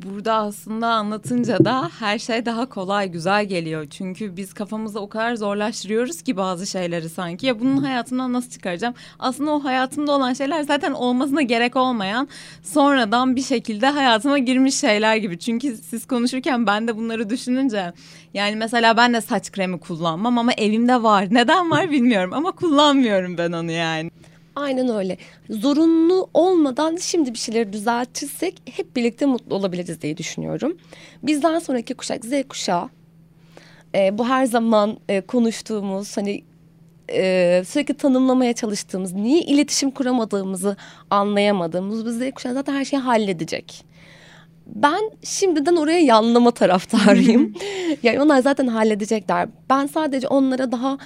burada 0.06 0.34
aslında 0.34 0.88
anlatınca 0.88 1.65
da 1.65 1.89
her 1.99 2.19
şey 2.19 2.45
daha 2.45 2.69
kolay, 2.69 3.12
güzel 3.12 3.45
geliyor. 3.45 3.88
Çünkü 3.89 4.38
biz 4.38 4.54
kafamızda 4.54 4.99
o 4.99 5.10
kadar 5.10 5.36
zorlaştırıyoruz 5.36 6.21
ki 6.21 6.38
bazı 6.38 6.67
şeyleri 6.67 7.10
sanki. 7.10 7.45
Ya 7.45 7.60
bunun 7.60 7.78
hayatımdan 7.78 8.34
nasıl 8.34 8.49
çıkaracağım? 8.49 8.93
Aslında 9.19 9.52
o 9.52 9.63
hayatımda 9.63 10.12
olan 10.12 10.34
şeyler 10.34 10.62
zaten 10.62 10.91
olmasına 10.91 11.41
gerek 11.41 11.76
olmayan 11.76 12.28
sonradan 12.63 13.36
bir 13.36 13.43
şekilde 13.43 13.88
hayatıma 13.88 14.38
girmiş 14.38 14.76
şeyler 14.76 15.15
gibi. 15.15 15.39
Çünkü 15.39 15.78
siz 15.78 16.08
konuşurken 16.08 16.67
ben 16.67 16.88
de 16.88 16.97
bunları 16.97 17.30
düşününce 17.30 17.93
yani 18.34 18.56
mesela 18.56 18.97
ben 18.97 19.13
de 19.13 19.21
saç 19.21 19.52
kremi 19.52 19.80
kullanmam 19.80 20.38
ama 20.38 20.54
evimde 20.54 21.04
var. 21.04 21.28
Neden 21.32 21.71
var 21.71 21.91
bilmiyorum 21.91 22.34
ama 22.34 22.52
kullanmıyorum 22.52 23.38
ben 23.38 23.52
onu 23.52 23.71
yani. 23.71 24.12
Aynen 24.56 24.89
öyle. 24.89 25.18
Zorunlu 25.50 26.30
olmadan 26.34 26.96
şimdi 26.96 27.34
bir 27.34 27.39
şeyleri 27.39 27.74
düzeltirsek 27.74 28.62
hep 28.66 28.96
birlikte 28.96 29.26
mutlu 29.26 29.56
olabiliriz 29.56 30.02
diye 30.02 30.18
düşünüyorum. 30.18 30.78
Bizden 31.24 31.60
sonraki 31.60 31.94
kuşak 31.94 32.26
Z 32.26 32.32
kuşağı. 32.50 32.89
E, 33.96 34.18
bu 34.18 34.28
her 34.28 34.46
zaman 34.46 34.98
e, 35.10 35.22
konuştuğumuz 35.22 36.18
hani 36.18 36.44
e, 37.10 37.63
sürekli 37.68 37.94
tanımlamaya 37.94 38.54
çalıştığımız, 38.54 39.13
niye 39.13 39.42
iletişim 39.42 39.92
kuramadığımızı 39.92 40.76
anlayamadığımız 41.10 42.06
bu 42.06 42.12
Z 42.12 42.32
kuşağı 42.32 42.54
zaten 42.54 42.74
her 42.74 42.86
şeyi 42.86 43.00
halledecek. 43.00 43.86
Ben 44.68 45.12
şimdiden 45.24 45.76
oraya 45.76 46.00
yanlama 46.00 46.52
taraftarıyım. 46.52 47.54
yani 48.04 48.22
onlar 48.22 48.39
zaten 48.39 48.68
halledecekler. 48.68 49.50
Ben 49.70 49.88
sadece 49.88 50.28
onlara 50.28 50.72
daha 50.72 50.98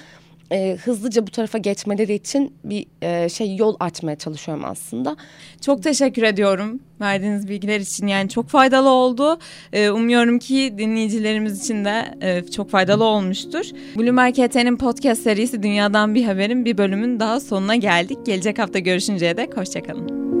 e, 0.52 0.76
hızlıca 0.84 1.26
bu 1.26 1.30
tarafa 1.30 1.58
geçmeleri 1.58 2.14
için 2.14 2.54
bir 2.64 2.86
e, 3.02 3.28
şey 3.28 3.56
yol 3.56 3.76
açmaya 3.80 4.16
çalışıyorum 4.16 4.64
aslında. 4.64 5.16
Çok 5.60 5.82
teşekkür 5.82 6.22
ediyorum 6.22 6.80
verdiğiniz 7.00 7.48
bilgiler 7.48 7.80
için 7.80 8.06
yani 8.06 8.28
çok 8.28 8.48
faydalı 8.48 8.88
oldu. 8.88 9.38
E, 9.72 9.90
umuyorum 9.90 10.38
ki 10.38 10.74
dinleyicilerimiz 10.78 11.64
için 11.64 11.84
de 11.84 12.14
e, 12.20 12.50
çok 12.50 12.70
faydalı 12.70 13.04
olmuştur. 13.04 13.64
Bloomberg 13.96 14.34
HT'nin 14.34 14.76
podcast 14.76 15.22
serisi 15.22 15.62
Dünyadan 15.62 16.14
Bir 16.14 16.24
Haberin 16.24 16.64
bir 16.64 16.78
bölümün 16.78 17.20
daha 17.20 17.40
sonuna 17.40 17.76
geldik. 17.76 18.18
Gelecek 18.26 18.58
hafta 18.58 18.78
görüşünceye 18.78 19.36
dek 19.36 19.56
hoşçakalın. 19.56 20.37